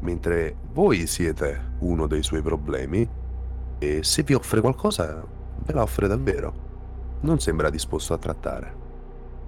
mentre 0.00 0.56
voi 0.74 1.06
siete 1.06 1.76
uno 1.78 2.06
dei 2.06 2.22
suoi 2.22 2.42
problemi, 2.42 3.08
e 3.78 4.04
se 4.04 4.22
vi 4.24 4.34
offre 4.34 4.60
qualcosa, 4.60 5.24
ve 5.64 5.72
la 5.72 5.80
offre 5.80 6.06
davvero. 6.06 7.18
Non 7.22 7.40
sembra 7.40 7.70
disposto 7.70 8.12
a 8.12 8.18
trattare. 8.18 8.74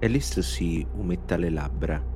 Alice 0.01 0.41
si 0.41 0.83
umetta 0.95 1.37
le 1.37 1.51
labbra 1.51 2.12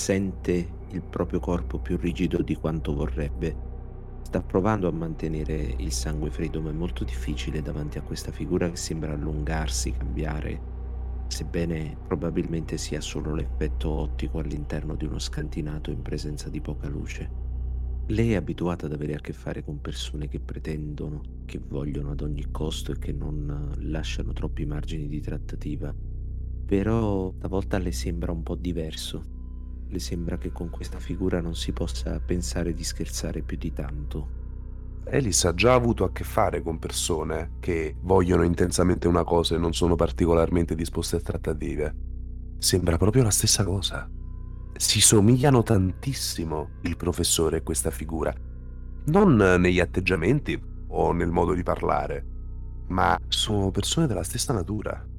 sente 0.00 0.66
il 0.92 1.02
proprio 1.02 1.40
corpo 1.40 1.78
più 1.78 1.98
rigido 1.98 2.40
di 2.40 2.54
quanto 2.56 2.94
vorrebbe. 2.94 3.54
Sta 4.22 4.40
provando 4.40 4.88
a 4.88 4.92
mantenere 4.92 5.74
il 5.76 5.92
sangue 5.92 6.30
freddo, 6.30 6.62
ma 6.62 6.70
è 6.70 6.72
molto 6.72 7.04
difficile 7.04 7.60
davanti 7.60 7.98
a 7.98 8.02
questa 8.02 8.32
figura 8.32 8.70
che 8.70 8.76
sembra 8.76 9.12
allungarsi, 9.12 9.92
cambiare, 9.92 10.58
sebbene 11.26 11.98
probabilmente 12.06 12.78
sia 12.78 13.02
solo 13.02 13.34
l'effetto 13.34 13.90
ottico 13.90 14.38
all'interno 14.38 14.94
di 14.94 15.04
uno 15.04 15.18
scantinato 15.18 15.90
in 15.90 16.00
presenza 16.00 16.48
di 16.48 16.62
poca 16.62 16.88
luce. 16.88 17.30
Lei 18.06 18.32
è 18.32 18.36
abituata 18.36 18.86
ad 18.86 18.94
avere 18.94 19.16
a 19.16 19.20
che 19.20 19.34
fare 19.34 19.62
con 19.62 19.82
persone 19.82 20.28
che 20.28 20.40
pretendono, 20.40 21.20
che 21.44 21.60
vogliono 21.62 22.12
ad 22.12 22.22
ogni 22.22 22.50
costo 22.50 22.92
e 22.92 22.98
che 22.98 23.12
non 23.12 23.74
lasciano 23.80 24.32
troppi 24.32 24.64
margini 24.64 25.08
di 25.08 25.20
trattativa. 25.20 25.94
Però 26.64 27.34
stavolta 27.36 27.76
le 27.76 27.92
sembra 27.92 28.32
un 28.32 28.42
po' 28.42 28.54
diverso 28.54 29.38
le 29.90 29.98
sembra 29.98 30.38
che 30.38 30.52
con 30.52 30.70
questa 30.70 30.98
figura 30.98 31.40
non 31.40 31.54
si 31.54 31.72
possa 31.72 32.20
pensare 32.20 32.72
di 32.72 32.84
scherzare 32.84 33.42
più 33.42 33.56
di 33.56 33.72
tanto. 33.72 34.38
Alice 35.10 35.48
ha 35.48 35.54
già 35.54 35.74
avuto 35.74 36.04
a 36.04 36.12
che 36.12 36.22
fare 36.22 36.62
con 36.62 36.78
persone 36.78 37.56
che 37.58 37.96
vogliono 38.00 38.44
intensamente 38.44 39.08
una 39.08 39.24
cosa 39.24 39.56
e 39.56 39.58
non 39.58 39.74
sono 39.74 39.96
particolarmente 39.96 40.76
disposte 40.76 41.16
a 41.16 41.20
trattative. 41.20 41.94
Sembra 42.58 42.96
proprio 42.96 43.24
la 43.24 43.30
stessa 43.30 43.64
cosa. 43.64 44.08
Si 44.76 45.00
somigliano 45.00 45.62
tantissimo 45.64 46.68
il 46.82 46.96
professore 46.96 47.58
e 47.58 47.62
questa 47.62 47.90
figura. 47.90 48.32
Non 49.06 49.34
negli 49.34 49.80
atteggiamenti 49.80 50.60
o 50.88 51.12
nel 51.12 51.30
modo 51.30 51.54
di 51.54 51.62
parlare, 51.64 52.24
ma 52.88 53.18
sono 53.26 53.70
persone 53.70 54.06
della 54.06 54.22
stessa 54.22 54.52
natura. 54.52 55.09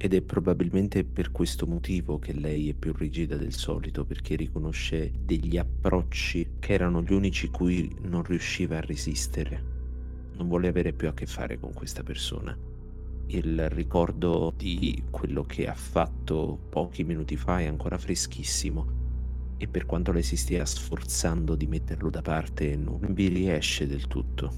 Ed 0.00 0.14
è 0.14 0.22
probabilmente 0.22 1.02
per 1.04 1.32
questo 1.32 1.66
motivo 1.66 2.20
che 2.20 2.32
lei 2.32 2.68
è 2.68 2.74
più 2.74 2.92
rigida 2.92 3.36
del 3.36 3.52
solito, 3.52 4.04
perché 4.04 4.36
riconosce 4.36 5.10
degli 5.24 5.56
approcci 5.56 6.50
che 6.60 6.72
erano 6.72 7.02
gli 7.02 7.12
unici 7.12 7.48
cui 7.48 7.92
non 8.02 8.22
riusciva 8.22 8.76
a 8.76 8.80
resistere. 8.80 9.60
Non 10.36 10.46
vuole 10.46 10.68
avere 10.68 10.92
più 10.92 11.08
a 11.08 11.14
che 11.14 11.26
fare 11.26 11.58
con 11.58 11.72
questa 11.72 12.04
persona. 12.04 12.56
Il 13.26 13.68
ricordo 13.70 14.54
di 14.56 15.02
quello 15.10 15.42
che 15.42 15.66
ha 15.66 15.74
fatto 15.74 16.58
pochi 16.70 17.02
minuti 17.02 17.36
fa 17.36 17.58
è 17.58 17.66
ancora 17.66 17.98
freschissimo 17.98 18.98
e 19.58 19.66
per 19.66 19.84
quanto 19.84 20.12
lei 20.12 20.22
si 20.22 20.36
stia 20.36 20.64
sforzando 20.64 21.56
di 21.56 21.66
metterlo 21.66 22.08
da 22.08 22.22
parte 22.22 22.76
non 22.76 23.00
vi 23.10 23.26
riesce 23.26 23.88
del 23.88 24.06
tutto. 24.06 24.50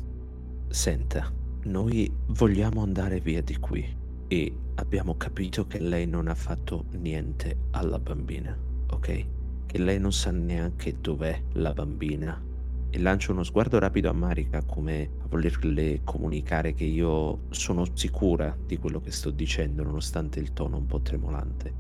Senta, 0.69 1.33
noi 1.65 2.13
vogliamo 2.27 2.83
andare 2.83 3.21
via 3.21 3.43
di 3.43 3.57
qui 3.57 3.97
e 4.29 4.53
abbiamo 4.81 5.17
capito 5.17 5.67
che 5.67 5.79
lei 5.79 6.07
non 6.07 6.27
ha 6.27 6.35
fatto 6.35 6.87
niente 6.93 7.67
alla 7.73 7.99
bambina, 7.99 8.57
ok? 8.89 9.27
Che 9.67 9.79
lei 9.79 10.01
non 10.01 10.11
sa 10.11 10.31
neanche 10.31 10.97
dov'è 11.01 11.39
la 11.53 11.73
bambina. 11.75 12.43
E 12.89 12.99
lancio 12.99 13.33
uno 13.33 13.45
sguardo 13.45 13.79
rapido 13.79 14.09
a 14.09 14.15
Marika 14.15 14.65
come 14.65 15.11
a 15.23 15.27
volerle 15.29 16.01
comunicare 16.03 16.73
che 16.73 16.85
io 16.85 17.41
sono 17.51 17.87
sicura 17.93 18.57
di 18.67 18.79
quello 18.79 19.01
che 19.01 19.13
sto 19.13 19.31
dicendo 19.31 19.83
nonostante 19.83 20.41
il 20.41 20.55
tono 20.55 20.79
un 20.79 20.87
po' 20.87 21.01
tremolante. 21.01 21.73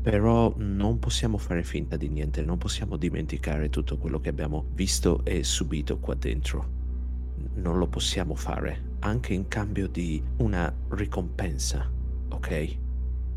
Però 0.00 0.54
non 0.56 0.98
possiamo 1.00 1.36
fare 1.36 1.64
finta 1.64 1.96
di 1.96 2.08
niente, 2.08 2.42
non 2.42 2.58
possiamo 2.58 2.96
dimenticare 2.96 3.68
tutto 3.70 3.98
quello 3.98 4.20
che 4.20 4.30
abbiamo 4.30 4.66
visto 4.72 5.24
e 5.24 5.42
subito 5.42 5.98
qua 5.98 6.14
dentro. 6.14 6.78
Non 7.56 7.76
lo 7.76 7.88
possiamo 7.88 8.34
fare 8.36 8.96
anche 9.00 9.34
in 9.34 9.48
cambio 9.48 9.88
di 9.88 10.22
una 10.36 10.72
ricompensa, 10.90 11.98
ok? 12.30 12.78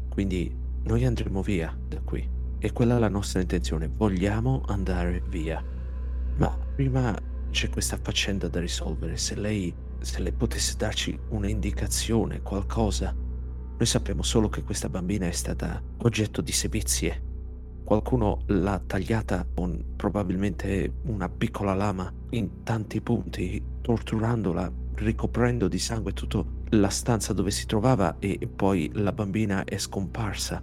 Quindi 0.10 0.56
noi 0.84 1.06
andremo 1.06 1.42
via 1.42 1.76
da 1.88 2.00
qui 2.02 2.30
E 2.60 2.72
quella 2.72 2.96
è 2.96 3.00
la 3.00 3.10
nostra 3.10 3.42
intenzione, 3.42 3.90
vogliamo 3.94 4.64
andare 4.68 5.22
via. 5.28 5.62
Ma 6.38 6.48
prima 6.76 7.14
c'è 7.52 7.70
questa 7.70 8.00
faccenda 8.02 8.48
da 8.48 8.62
risolvere, 8.62 9.18
se 9.18 9.36
lei, 9.36 9.74
se 10.00 10.22
lei 10.22 10.32
potesse 10.32 10.76
darci 10.78 11.20
un'indicazione, 11.30 12.42
qualcosa. 12.42 13.14
Noi 13.14 13.86
sappiamo 13.86 14.24
solo 14.24 14.48
che 14.48 14.64
questa 14.64 14.88
bambina 14.88 15.28
è 15.28 15.32
stata 15.32 15.82
oggetto 15.98 16.40
di 16.40 16.54
sevizie. 16.54 17.22
Qualcuno 17.84 18.44
l'ha 18.46 18.80
tagliata 18.80 19.46
con 19.54 19.84
probabilmente 19.98 21.00
una 21.08 21.28
piccola 21.28 21.74
lama 21.74 22.10
in 22.30 22.64
tanti 22.64 23.02
punti, 23.02 23.62
torturandola, 23.82 24.72
ricoprendo 24.96 25.68
di 25.68 25.80
sangue 25.80 26.14
tutta 26.14 26.46
la 26.74 26.90
stanza 26.90 27.34
dove 27.34 27.52
si 27.52 27.66
trovava 27.66 28.18
e 28.20 28.40
poi 28.54 28.90
la 28.94 29.12
bambina 29.12 29.64
è 29.64 29.78
scomparsa. 29.78 30.62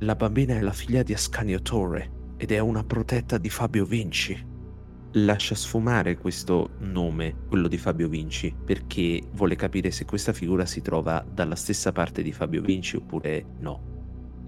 La 0.00 0.16
bambina 0.16 0.56
è 0.56 0.60
la 0.60 0.72
figlia 0.72 1.02
di 1.02 1.12
Ascanio 1.12 1.62
Torre 1.62 2.10
ed 2.36 2.50
è 2.50 2.58
una 2.58 2.82
protetta 2.82 3.38
di 3.38 3.48
Fabio 3.48 3.84
Vinci. 3.84 4.54
Lascia 5.12 5.54
sfumare 5.54 6.18
questo 6.18 6.70
nome, 6.80 7.44
quello 7.48 7.68
di 7.68 7.78
Fabio 7.78 8.08
Vinci, 8.08 8.54
perché 8.64 9.22
vuole 9.32 9.54
capire 9.54 9.90
se 9.90 10.04
questa 10.04 10.32
figura 10.32 10.66
si 10.66 10.82
trova 10.82 11.24
dalla 11.32 11.54
stessa 11.54 11.92
parte 11.92 12.22
di 12.22 12.32
Fabio 12.32 12.60
Vinci 12.60 12.96
oppure 12.96 13.44
no. 13.60 13.94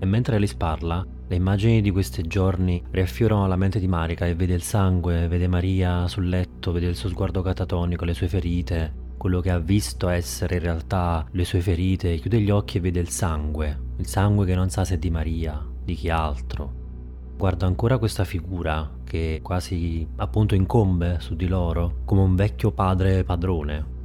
E 0.01 0.05
mentre 0.05 0.37
Alice 0.37 0.57
parla, 0.57 1.07
le 1.29 1.37
immagini 1.37 1.81
di 1.81 1.91
questi 1.91 2.23
giorni 2.23 2.83
riaffiorano 2.91 3.45
alla 3.45 3.57
mente 3.57 3.79
di 3.79 3.89
Marica 3.89 4.27
e 4.27 4.35
vede 4.35 4.55
il 4.55 4.63
sangue, 4.63 5.29
vede 5.29 5.47
Maria 5.47 6.07
sul 6.09 6.29
letto, 6.29 6.73
vede 6.73 6.87
il 6.87 6.97
suo 6.97 7.09
sguardo 7.09 7.41
catatonico, 7.41 8.05
le 8.05 8.15
sue 8.15 8.29
ferite, 8.29 9.07
quello 9.19 9.41
che 9.41 9.51
ha 9.51 9.59
visto 9.59 10.09
essere 10.09 10.55
in 10.55 10.63
realtà 10.63 11.27
le 11.33 11.45
sue 11.45 11.61
ferite, 11.61 12.17
chiude 12.17 12.41
gli 12.41 12.51
occhi 12.51 12.79
e 12.79 12.81
vede 12.81 13.01
il 13.01 13.11
sangue, 13.11 13.79
il 13.99 14.07
sangue 14.07 14.47
che 14.47 14.55
non 14.55 14.71
sa 14.71 14.85
se 14.85 14.95
è 14.95 14.99
di 14.99 15.11
Maria, 15.11 15.63
di 15.85 15.95
chi 15.95 16.09
altro. 16.09 16.87
Guarda 17.37 17.67
ancora 17.67 17.99
questa 17.99 18.25
figura 18.25 18.91
che 19.05 19.41
quasi 19.43 20.07
appunto 20.17 20.55
incombe 20.55 21.19
su 21.21 21.35
di 21.35 21.47
loro 21.47 21.99
come 22.05 22.23
un 22.23 22.35
vecchio 22.35 22.73
padre 22.73 23.25
padrone. 23.25 23.97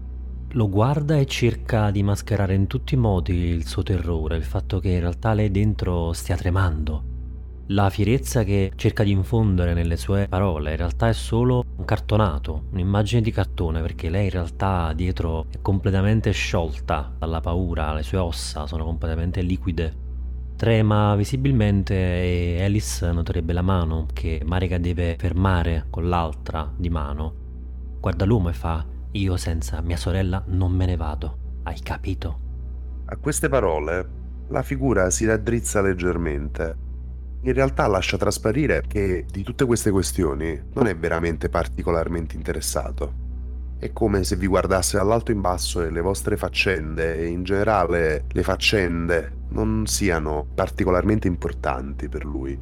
Lo 0.50 0.70
guarda 0.70 1.16
e 1.18 1.26
cerca 1.26 1.90
di 1.90 2.04
mascherare 2.04 2.54
in 2.54 2.68
tutti 2.68 2.94
i 2.94 2.98
modi 2.98 3.34
il 3.34 3.66
suo 3.66 3.82
terrore, 3.82 4.38
il 4.38 4.44
fatto 4.44 4.80
che 4.80 4.90
in 4.90 5.00
realtà 5.00 5.34
lei 5.34 5.50
dentro 5.50 6.14
stia 6.14 6.36
tremando, 6.36 7.13
la 7.68 7.90
fierezza 7.90 8.44
che 8.44 8.74
cerca 8.76 9.04
di 9.04 9.12
infondere 9.12 9.74
nelle 9.74 9.96
sue 9.96 10.28
parole 10.28 10.72
in 10.72 10.78
realtà 10.78 11.08
è 11.08 11.14
solo 11.14 11.64
un 11.78 11.86
cartonato, 11.86 12.66
un'immagine 12.72 13.22
di 13.22 13.32
cartone, 13.32 13.82
perché 13.82 14.10
lei 14.10 14.26
in 14.26 14.32
realtà 14.32 14.92
dietro 14.94 15.46
è 15.50 15.62
completamente 15.62 16.32
sciolta 16.32 17.14
dalla 17.18 17.40
paura, 17.40 17.94
le 17.94 18.04
sue 18.04 18.18
ossa 18.18 18.68
sono 18.68 18.84
completamente 18.84 19.42
liquide. 19.42 20.02
Trema 20.58 21.16
visibilmente 21.16 21.94
e 21.96 22.64
Alice 22.64 23.10
noterebbe 23.12 23.54
la 23.54 23.62
mano 23.62 24.08
che 24.12 24.42
Marika 24.46 24.78
deve 24.78 25.16
fermare 25.18 25.88
con 25.90 26.10
l'altra 26.10 26.72
di 26.76 26.90
mano. 26.90 27.34
Guarda 28.00 28.26
l'uomo 28.26 28.50
e 28.50 28.54
fa: 28.54 28.86
Io 29.12 29.36
senza 29.38 29.82
mia 29.82 29.98
sorella 29.98 30.44
non 30.48 30.72
me 30.72 30.86
ne 30.86 30.96
vado. 30.96 31.38
Hai 31.64 31.80
capito? 31.80 32.40
A 33.06 33.18
queste 33.18 33.50
parole 33.50 34.22
la 34.50 34.62
figura 34.62 35.10
si 35.10 35.26
raddrizza 35.26 35.82
leggermente 35.82 36.92
in 37.46 37.54
realtà 37.54 37.88
lascia 37.88 38.18
trasparire 38.18 38.84
che 38.88 39.26
di 39.30 39.44
tutte 39.44 39.66
queste 39.66 39.92
questioni 39.92 40.58
non 40.74 40.88
è 40.88 40.96
veramente 40.96 41.50
particolarmente 41.50 42.38
interessato. 42.38 43.22
È 43.78 43.92
come 43.92 44.24
se 44.24 44.38
vi 44.38 44.48
guardasse 44.48 44.96
dall'alto 44.96 45.32
in 45.32 45.42
basso 45.42 45.82
e 45.82 45.92
le 45.92 46.00
vostre 46.00 46.38
faccende 46.38 47.18
e 47.18 47.26
in 47.26 47.44
generale 47.44 48.26
le 48.32 48.44
faccende 48.44 49.42
non 49.50 49.86
siano 49.88 50.48
particolarmente 50.56 51.28
importanti 51.28 52.08
per 52.08 52.24
lui. 52.24 52.58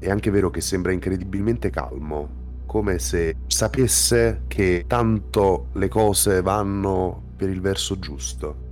È 0.00 0.10
anche 0.10 0.30
vero 0.30 0.50
che 0.50 0.60
sembra 0.60 0.90
incredibilmente 0.90 1.70
calmo, 1.70 2.64
come 2.66 2.98
se 2.98 3.36
sapesse 3.46 4.42
che 4.48 4.84
tanto 4.88 5.68
le 5.74 5.86
cose 5.86 6.42
vanno 6.42 7.22
per 7.36 7.50
il 7.50 7.60
verso 7.60 8.00
giusto. 8.00 8.66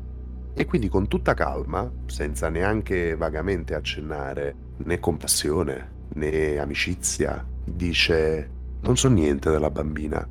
E 0.55 0.65
quindi 0.65 0.89
con 0.89 1.07
tutta 1.07 1.35
calma, 1.35 1.89
senza 2.07 2.49
neanche 2.49 3.15
vagamente 3.15 3.75
accennare 3.75 4.66
né 4.79 4.99
compassione 4.99 5.95
né 6.15 6.59
amicizia. 6.59 7.47
Dice: 7.65 8.51
Non 8.81 8.97
so 8.97 9.09
niente 9.09 9.51
della 9.51 9.71
bambina. 9.71 10.27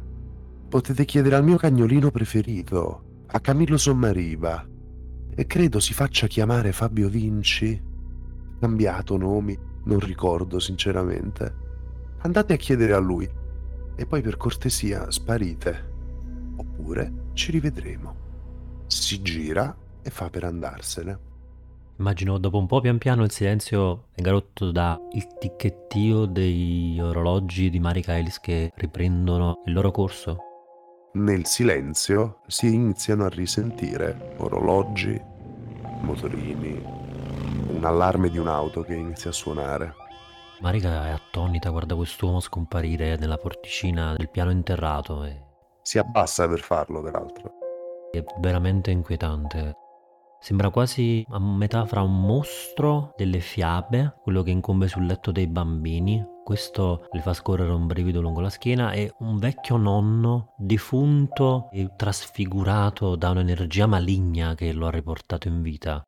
Potete 0.68 1.06
chiedere 1.06 1.36
al 1.36 1.44
mio 1.44 1.58
cagnolino 1.58 2.12
preferito, 2.12 3.24
a 3.28 3.40
Camillo 3.40 3.78
Sommariva. 3.78 4.66
E 5.38 5.46
credo 5.48 5.80
si 5.80 5.94
faccia 5.94 6.28
chiamare 6.28 6.72
Fabio 6.72 7.10
Vinci. 7.10 7.82
Cambiato 8.60 9.18
nomi, 9.18 9.58
non 9.84 10.00
ricordo 10.00 10.60
sinceramente. 10.60 11.64
Andate 12.20 12.54
a 12.54 12.58
chiedere 12.58 12.94
a 12.94 13.00
lui 13.00 13.30
e 13.96 14.06
poi 14.06 14.22
per 14.22 14.38
cortesia 14.38 15.10
sparite. 15.12 15.94
Oppure 16.56 17.30
ci 17.34 17.52
rivedremo. 17.52 18.24
Si 18.88 19.22
gira 19.22 19.76
e 20.02 20.10
fa 20.10 20.30
per 20.30 20.46
andarsene. 20.46 21.20
Immagino 21.98 22.38
dopo 22.38 22.58
un 22.58 22.68
po' 22.68 22.82
pian 22.82 22.98
piano 22.98 23.24
il 23.24 23.32
silenzio 23.32 24.08
venga 24.16 24.32
rotto 24.32 24.72
dal 24.72 25.00
ticchettio 25.40 26.26
degli 26.26 27.00
orologi 27.00 27.70
di 27.70 27.80
Marika 27.80 28.18
Ellis 28.18 28.40
che 28.42 28.72
riprendono 28.76 29.62
il 29.66 29.74
loro 29.74 29.92
corso. 29.92 30.38
Nel 31.14 31.46
silenzio 31.46 32.42
si 32.48 32.74
iniziano 32.74 33.24
a 33.24 33.30
risentire 33.30 34.36
orologi, 34.40 35.18
motorini, 36.02 36.84
un 37.70 37.82
allarme 37.86 38.30
di 38.30 38.38
un'auto 38.38 38.82
che 38.82 38.94
inizia 38.94 39.30
a 39.30 39.34
suonare. 39.34 39.94
Marika 40.60 41.08
è 41.08 41.12
attonita, 41.12 41.70
guarda 41.70 41.96
quest'uomo 41.96 42.42
scomparire 42.42 43.16
nella 43.16 43.38
porticina 43.38 44.16
del 44.18 44.30
piano 44.30 44.52
interrato 44.52 45.24
e... 45.24 45.44
Si 45.82 45.98
abbassa 45.98 46.46
per 46.50 46.60
farlo, 46.60 47.02
peraltro. 47.02 47.54
È 48.12 48.22
veramente 48.40 48.92
inquietante. 48.92 49.84
Sembra 50.46 50.70
quasi 50.70 51.26
a 51.32 51.40
metà 51.40 51.88
fra 51.88 52.04
un 52.04 52.22
mostro 52.22 53.16
delle 53.18 53.40
fiabe, 53.40 54.18
quello 54.22 54.44
che 54.44 54.52
incombe 54.52 54.88
sul 54.88 55.08
letto 55.08 55.32
dei 55.32 55.48
bambini, 55.48 56.24
questo 56.44 57.08
le 57.14 57.22
fa 57.22 57.34
scorrere 57.34 57.72
un 57.72 57.88
brivido 57.88 58.22
lungo 58.22 58.42
la 58.42 58.52
schiena, 58.52 58.92
e 58.92 59.12
un 59.22 59.40
vecchio 59.40 59.78
nonno 59.78 60.54
defunto 60.60 61.68
e 61.72 61.90
trasfigurato 61.96 63.16
da 63.16 63.32
un'energia 63.32 63.88
maligna 63.88 64.54
che 64.54 64.72
lo 64.72 64.86
ha 64.86 64.92
riportato 64.92 65.48
in 65.48 65.64
vita. 65.64 66.04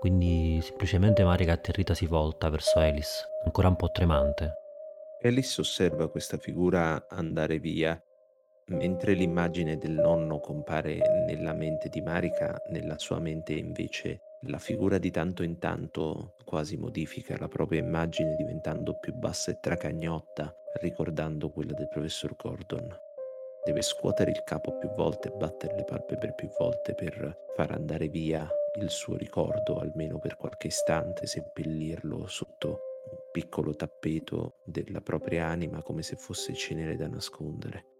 Quindi 0.00 0.58
semplicemente 0.62 1.22
Marika 1.22 1.52
atterrita 1.52 1.92
si 1.92 2.06
volta 2.06 2.48
verso 2.48 2.78
Alice, 2.78 3.26
ancora 3.44 3.68
un 3.68 3.76
po' 3.76 3.90
tremante. 3.90 4.52
Alice 5.22 5.60
osserva 5.60 6.08
questa 6.08 6.38
figura 6.38 7.08
andare 7.10 7.58
via 7.58 8.02
Mentre 8.68 9.14
l'immagine 9.14 9.78
del 9.78 9.92
nonno 9.92 10.40
compare 10.40 10.98
nella 11.24 11.52
mente 11.52 11.88
di 11.88 12.00
Marika, 12.00 12.60
nella 12.70 12.98
sua 12.98 13.20
mente 13.20 13.52
invece 13.52 14.22
la 14.42 14.58
figura 14.58 14.98
di 14.98 15.12
tanto 15.12 15.44
in 15.44 15.58
tanto 15.58 16.34
quasi 16.44 16.76
modifica 16.76 17.36
la 17.38 17.46
propria 17.46 17.80
immagine 17.80 18.34
diventando 18.34 18.98
più 18.98 19.14
bassa 19.14 19.52
e 19.52 19.60
tracagnotta, 19.60 20.52
ricordando 20.80 21.50
quella 21.50 21.74
del 21.74 21.88
professor 21.88 22.34
Gordon. 22.34 22.92
Deve 23.64 23.82
scuotere 23.82 24.32
il 24.32 24.42
capo 24.44 24.76
più 24.78 24.88
volte, 24.94 25.30
battere 25.30 25.76
le 25.76 25.84
palpebre 25.84 26.34
più 26.34 26.48
volte 26.58 26.94
per 26.94 27.46
far 27.54 27.70
andare 27.70 28.08
via 28.08 28.48
il 28.80 28.90
suo 28.90 29.16
ricordo, 29.16 29.78
almeno 29.78 30.18
per 30.18 30.36
qualche 30.36 30.66
istante, 30.66 31.26
seppellirlo 31.26 32.26
sotto 32.26 32.80
un 33.10 33.18
piccolo 33.30 33.74
tappeto 33.76 34.56
della 34.64 35.00
propria 35.00 35.46
anima 35.46 35.82
come 35.82 36.02
se 36.02 36.16
fosse 36.16 36.52
cenere 36.52 36.96
da 36.96 37.06
nascondere. 37.06 37.95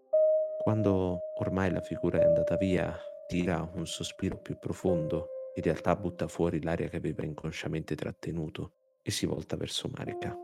Quando 0.67 1.31
ormai 1.35 1.71
la 1.71 1.79
figura 1.79 2.19
è 2.19 2.25
andata 2.25 2.57
via, 2.57 2.93
tira 3.25 3.65
un 3.75 3.87
sospiro 3.87 4.35
più 4.35 4.59
profondo, 4.59 5.29
in 5.55 5.63
realtà 5.63 5.95
butta 5.95 6.27
fuori 6.27 6.61
l'aria 6.61 6.89
che 6.89 6.97
aveva 6.97 7.23
inconsciamente 7.23 7.95
trattenuto 7.95 8.73
e 9.01 9.09
si 9.09 9.25
volta 9.25 9.55
verso 9.55 9.89
Marika. 9.95 10.37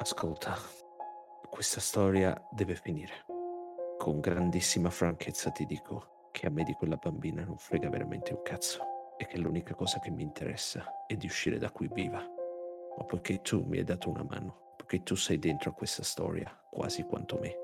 Ascolta, 0.00 0.56
questa 1.48 1.78
storia 1.78 2.36
deve 2.50 2.74
finire. 2.74 3.12
Con 3.96 4.18
grandissima 4.18 4.90
franchezza 4.90 5.52
ti 5.52 5.66
dico 5.66 6.30
che 6.32 6.48
a 6.48 6.50
me 6.50 6.64
di 6.64 6.72
quella 6.72 6.96
bambina 6.96 7.44
non 7.44 7.56
frega 7.56 7.88
veramente 7.88 8.32
un 8.32 8.42
cazzo 8.42 8.82
e 9.16 9.24
che 9.28 9.38
l'unica 9.38 9.76
cosa 9.76 10.00
che 10.00 10.10
mi 10.10 10.24
interessa 10.24 10.84
è 11.06 11.14
di 11.14 11.26
uscire 11.26 11.58
da 11.58 11.70
qui 11.70 11.88
viva. 11.92 12.18
Ma 12.18 13.04
poiché 13.04 13.40
tu 13.40 13.62
mi 13.64 13.78
hai 13.78 13.84
dato 13.84 14.10
una 14.10 14.24
mano, 14.24 14.74
poiché 14.76 15.04
tu 15.04 15.14
sei 15.14 15.38
dentro 15.38 15.70
a 15.70 15.74
questa 15.74 16.02
storia 16.02 16.52
quasi 16.72 17.04
quanto 17.04 17.38
me, 17.38 17.63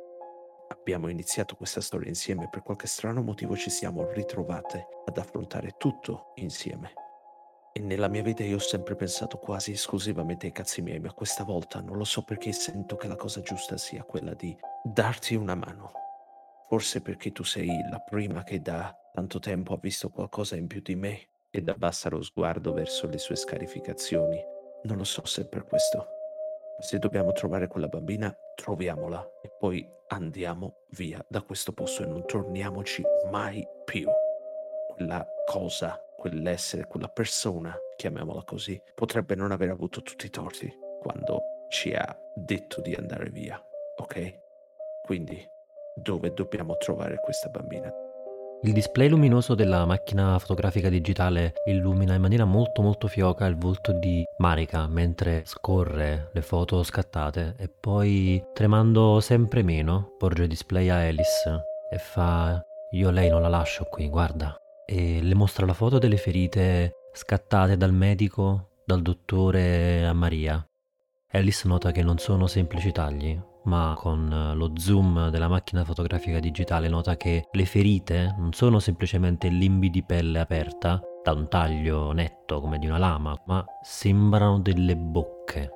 abbiamo 0.90 1.08
iniziato 1.08 1.54
questa 1.54 1.80
storia 1.80 2.08
insieme, 2.08 2.48
per 2.48 2.64
qualche 2.64 2.88
strano 2.88 3.22
motivo 3.22 3.56
ci 3.56 3.70
siamo 3.70 4.10
ritrovate 4.10 4.88
ad 5.06 5.18
affrontare 5.18 5.76
tutto 5.78 6.32
insieme. 6.34 6.94
E 7.72 7.78
nella 7.78 8.08
mia 8.08 8.22
vita 8.22 8.42
io 8.42 8.56
ho 8.56 8.58
sempre 8.58 8.96
pensato 8.96 9.38
quasi 9.38 9.70
esclusivamente 9.70 10.46
ai 10.46 10.52
cazzi 10.52 10.82
miei, 10.82 10.98
ma 10.98 11.12
questa 11.12 11.44
volta 11.44 11.80
non 11.80 11.96
lo 11.96 12.02
so 12.02 12.22
perché 12.24 12.50
sento 12.50 12.96
che 12.96 13.06
la 13.06 13.14
cosa 13.14 13.40
giusta 13.40 13.76
sia 13.76 14.02
quella 14.02 14.34
di 14.34 14.56
darti 14.82 15.36
una 15.36 15.54
mano. 15.54 15.92
Forse 16.66 17.02
perché 17.02 17.30
tu 17.30 17.44
sei 17.44 17.68
la 17.88 18.00
prima 18.00 18.42
che 18.42 18.60
da 18.60 18.92
tanto 19.12 19.38
tempo 19.38 19.74
ha 19.74 19.78
visto 19.80 20.08
qualcosa 20.08 20.56
in 20.56 20.66
più 20.66 20.80
di 20.80 20.96
me 20.96 21.28
ed 21.50 21.68
abbassa 21.68 22.08
lo 22.08 22.20
sguardo 22.20 22.72
verso 22.72 23.06
le 23.06 23.18
sue 23.18 23.36
scarificazioni. 23.36 24.42
Non 24.82 24.96
lo 24.96 25.04
so 25.04 25.24
se 25.24 25.42
è 25.42 25.46
per 25.46 25.66
questo, 25.66 26.04
Se 26.80 26.98
dobbiamo 26.98 27.30
trovare 27.30 27.68
quella 27.68 27.88
bambina, 27.88 28.34
troviamola 28.60 29.40
e 29.40 29.50
poi 29.58 29.88
andiamo 30.08 30.82
via 30.90 31.24
da 31.28 31.40
questo 31.40 31.72
posto 31.72 32.02
e 32.02 32.06
non 32.06 32.26
torniamoci 32.26 33.02
mai 33.30 33.66
più. 33.84 34.06
Quella 34.94 35.26
cosa, 35.46 35.98
quell'essere, 36.16 36.86
quella 36.86 37.08
persona, 37.08 37.74
chiamiamola 37.96 38.42
così, 38.44 38.80
potrebbe 38.94 39.34
non 39.34 39.50
aver 39.50 39.70
avuto 39.70 40.02
tutti 40.02 40.26
i 40.26 40.30
torti 40.30 40.70
quando 41.00 41.66
ci 41.70 41.92
ha 41.92 42.14
detto 42.34 42.82
di 42.82 42.94
andare 42.94 43.30
via, 43.30 43.58
ok? 43.96 44.38
Quindi 45.04 45.42
dove 45.94 46.32
dobbiamo 46.34 46.76
trovare 46.76 47.16
questa 47.20 47.48
bambina? 47.48 47.90
Il 48.62 48.74
display 48.74 49.08
luminoso 49.08 49.54
della 49.54 49.86
macchina 49.86 50.38
fotografica 50.38 50.90
digitale 50.90 51.54
illumina 51.64 52.12
in 52.12 52.20
maniera 52.20 52.44
molto 52.44 52.82
molto 52.82 53.08
fioca 53.08 53.46
il 53.46 53.56
volto 53.56 53.92
di 53.98 54.22
Marika 54.36 54.86
mentre 54.86 55.44
scorre 55.46 56.28
le 56.34 56.42
foto 56.42 56.82
scattate 56.82 57.54
e 57.56 57.68
poi, 57.68 58.42
tremando 58.52 59.18
sempre 59.20 59.62
meno, 59.62 60.14
porge 60.18 60.42
il 60.42 60.48
display 60.48 60.90
a 60.90 60.98
Alice 60.98 61.64
e 61.90 61.96
fa 61.96 62.62
io 62.90 63.10
lei 63.10 63.30
non 63.30 63.40
la 63.40 63.48
lascio 63.48 63.84
qui, 63.84 64.10
guarda. 64.10 64.54
E 64.84 65.22
le 65.22 65.34
mostra 65.34 65.64
la 65.64 65.72
foto 65.72 65.98
delle 65.98 66.18
ferite 66.18 66.92
scattate 67.14 67.78
dal 67.78 67.94
medico, 67.94 68.82
dal 68.84 69.00
dottore 69.00 70.04
a 70.04 70.12
Maria. 70.12 70.62
Alice 71.32 71.66
nota 71.66 71.92
che 71.92 72.02
non 72.02 72.18
sono 72.18 72.46
semplici 72.46 72.92
tagli, 72.92 73.40
ma 73.64 73.94
con 73.96 74.32
eh, 74.32 74.54
lo 74.54 74.72
zoom 74.76 75.28
della 75.28 75.48
macchina 75.48 75.84
fotografica 75.84 76.38
digitale 76.38 76.88
nota 76.88 77.16
che 77.16 77.48
le 77.50 77.64
ferite 77.64 78.34
non 78.38 78.52
sono 78.52 78.78
semplicemente 78.78 79.48
limbi 79.48 79.90
di 79.90 80.02
pelle 80.02 80.38
aperta 80.38 81.00
da 81.22 81.32
un 81.32 81.48
taglio 81.48 82.12
netto 82.12 82.60
come 82.60 82.78
di 82.78 82.86
una 82.86 82.98
lama, 82.98 83.38
ma 83.46 83.64
sembrano 83.82 84.58
delle 84.60 84.96
bocche. 84.96 85.70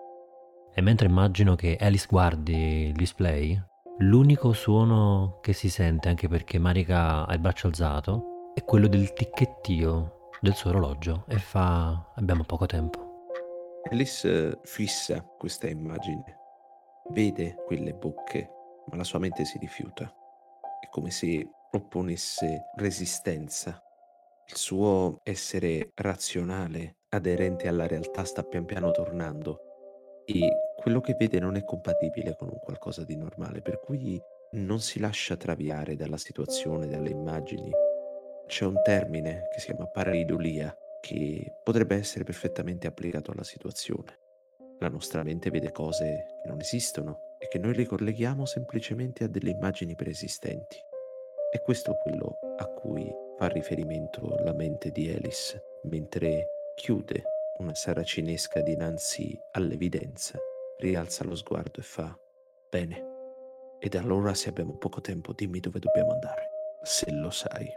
E 0.74 0.80
mentre 0.80 1.06
immagino 1.06 1.54
che 1.54 1.76
Alice 1.78 2.06
guardi 2.08 2.86
il 2.86 2.92
display, 2.92 3.60
l'unico 3.98 4.52
suono 4.52 5.38
che 5.40 5.52
si 5.52 5.68
sente, 5.68 6.08
anche 6.08 6.28
perché 6.28 6.58
Marika 6.58 7.26
ha 7.26 7.32
il 7.32 7.40
braccio 7.40 7.68
alzato, 7.68 8.52
è 8.54 8.64
quello 8.64 8.88
del 8.88 9.12
ticchettio 9.12 10.30
del 10.40 10.54
suo 10.54 10.70
orologio 10.70 11.24
e 11.28 11.38
fa 11.38 12.12
abbiamo 12.14 12.44
poco 12.44 12.66
tempo. 12.66 13.28
Alice 13.90 14.60
fissa 14.64 15.22
questa 15.22 15.68
immagine 15.68 16.43
Vede 17.10 17.56
quelle 17.66 17.92
bocche, 17.92 18.50
ma 18.86 18.96
la 18.96 19.04
sua 19.04 19.18
mente 19.18 19.44
si 19.44 19.58
rifiuta. 19.58 20.04
È 20.80 20.88
come 20.88 21.10
se 21.10 21.46
opponesse 21.72 22.70
resistenza. 22.76 23.82
Il 24.46 24.56
suo 24.56 25.20
essere 25.22 25.92
razionale, 25.94 26.96
aderente 27.10 27.68
alla 27.68 27.86
realtà, 27.86 28.24
sta 28.24 28.42
pian 28.42 28.64
piano 28.64 28.90
tornando 28.90 29.60
e 30.24 30.72
quello 30.76 31.00
che 31.00 31.14
vede 31.18 31.38
non 31.38 31.56
è 31.56 31.64
compatibile 31.64 32.36
con 32.36 32.48
un 32.48 32.58
qualcosa 32.58 33.04
di 33.04 33.16
normale, 33.16 33.60
per 33.60 33.80
cui 33.80 34.20
non 34.52 34.80
si 34.80 34.98
lascia 34.98 35.36
traviare 35.36 35.96
dalla 35.96 36.16
situazione, 36.16 36.86
dalle 36.86 37.10
immagini. 37.10 37.70
C'è 38.46 38.64
un 38.64 38.80
termine 38.82 39.48
che 39.52 39.60
si 39.60 39.66
chiama 39.66 39.86
pareidolia 39.86 40.74
che 41.00 41.58
potrebbe 41.62 41.96
essere 41.96 42.24
perfettamente 42.24 42.86
applicato 42.86 43.30
alla 43.30 43.44
situazione. 43.44 44.23
La 44.78 44.88
nostra 44.88 45.22
mente 45.22 45.50
vede 45.50 45.70
cose 45.70 46.26
che 46.42 46.48
non 46.48 46.60
esistono 46.60 47.36
e 47.38 47.48
che 47.48 47.58
noi 47.58 47.72
ricolleghiamo 47.72 48.44
semplicemente 48.44 49.24
a 49.24 49.28
delle 49.28 49.50
immagini 49.50 49.94
preesistenti. 49.94 50.78
E 51.52 51.60
questo 51.62 51.92
è 51.92 51.96
quello 51.96 52.38
a 52.56 52.66
cui 52.66 53.08
fa 53.38 53.48
riferimento 53.48 54.34
la 54.42 54.52
mente 54.52 54.90
di 54.90 55.08
Alice, 55.10 55.62
mentre 55.84 56.46
chiude 56.74 57.22
una 57.58 57.74
saracinesca 57.74 58.60
dinanzi 58.62 59.38
all'evidenza, 59.52 60.38
rialza 60.78 61.24
lo 61.24 61.36
sguardo 61.36 61.80
e 61.80 61.84
fa 61.84 62.18
Bene, 62.68 63.12
ed 63.78 63.94
allora 63.94 64.34
se 64.34 64.48
abbiamo 64.48 64.76
poco 64.76 65.00
tempo 65.00 65.32
dimmi 65.32 65.60
dove 65.60 65.78
dobbiamo 65.78 66.10
andare, 66.10 66.50
se 66.82 67.12
lo 67.12 67.30
sai. 67.30 67.68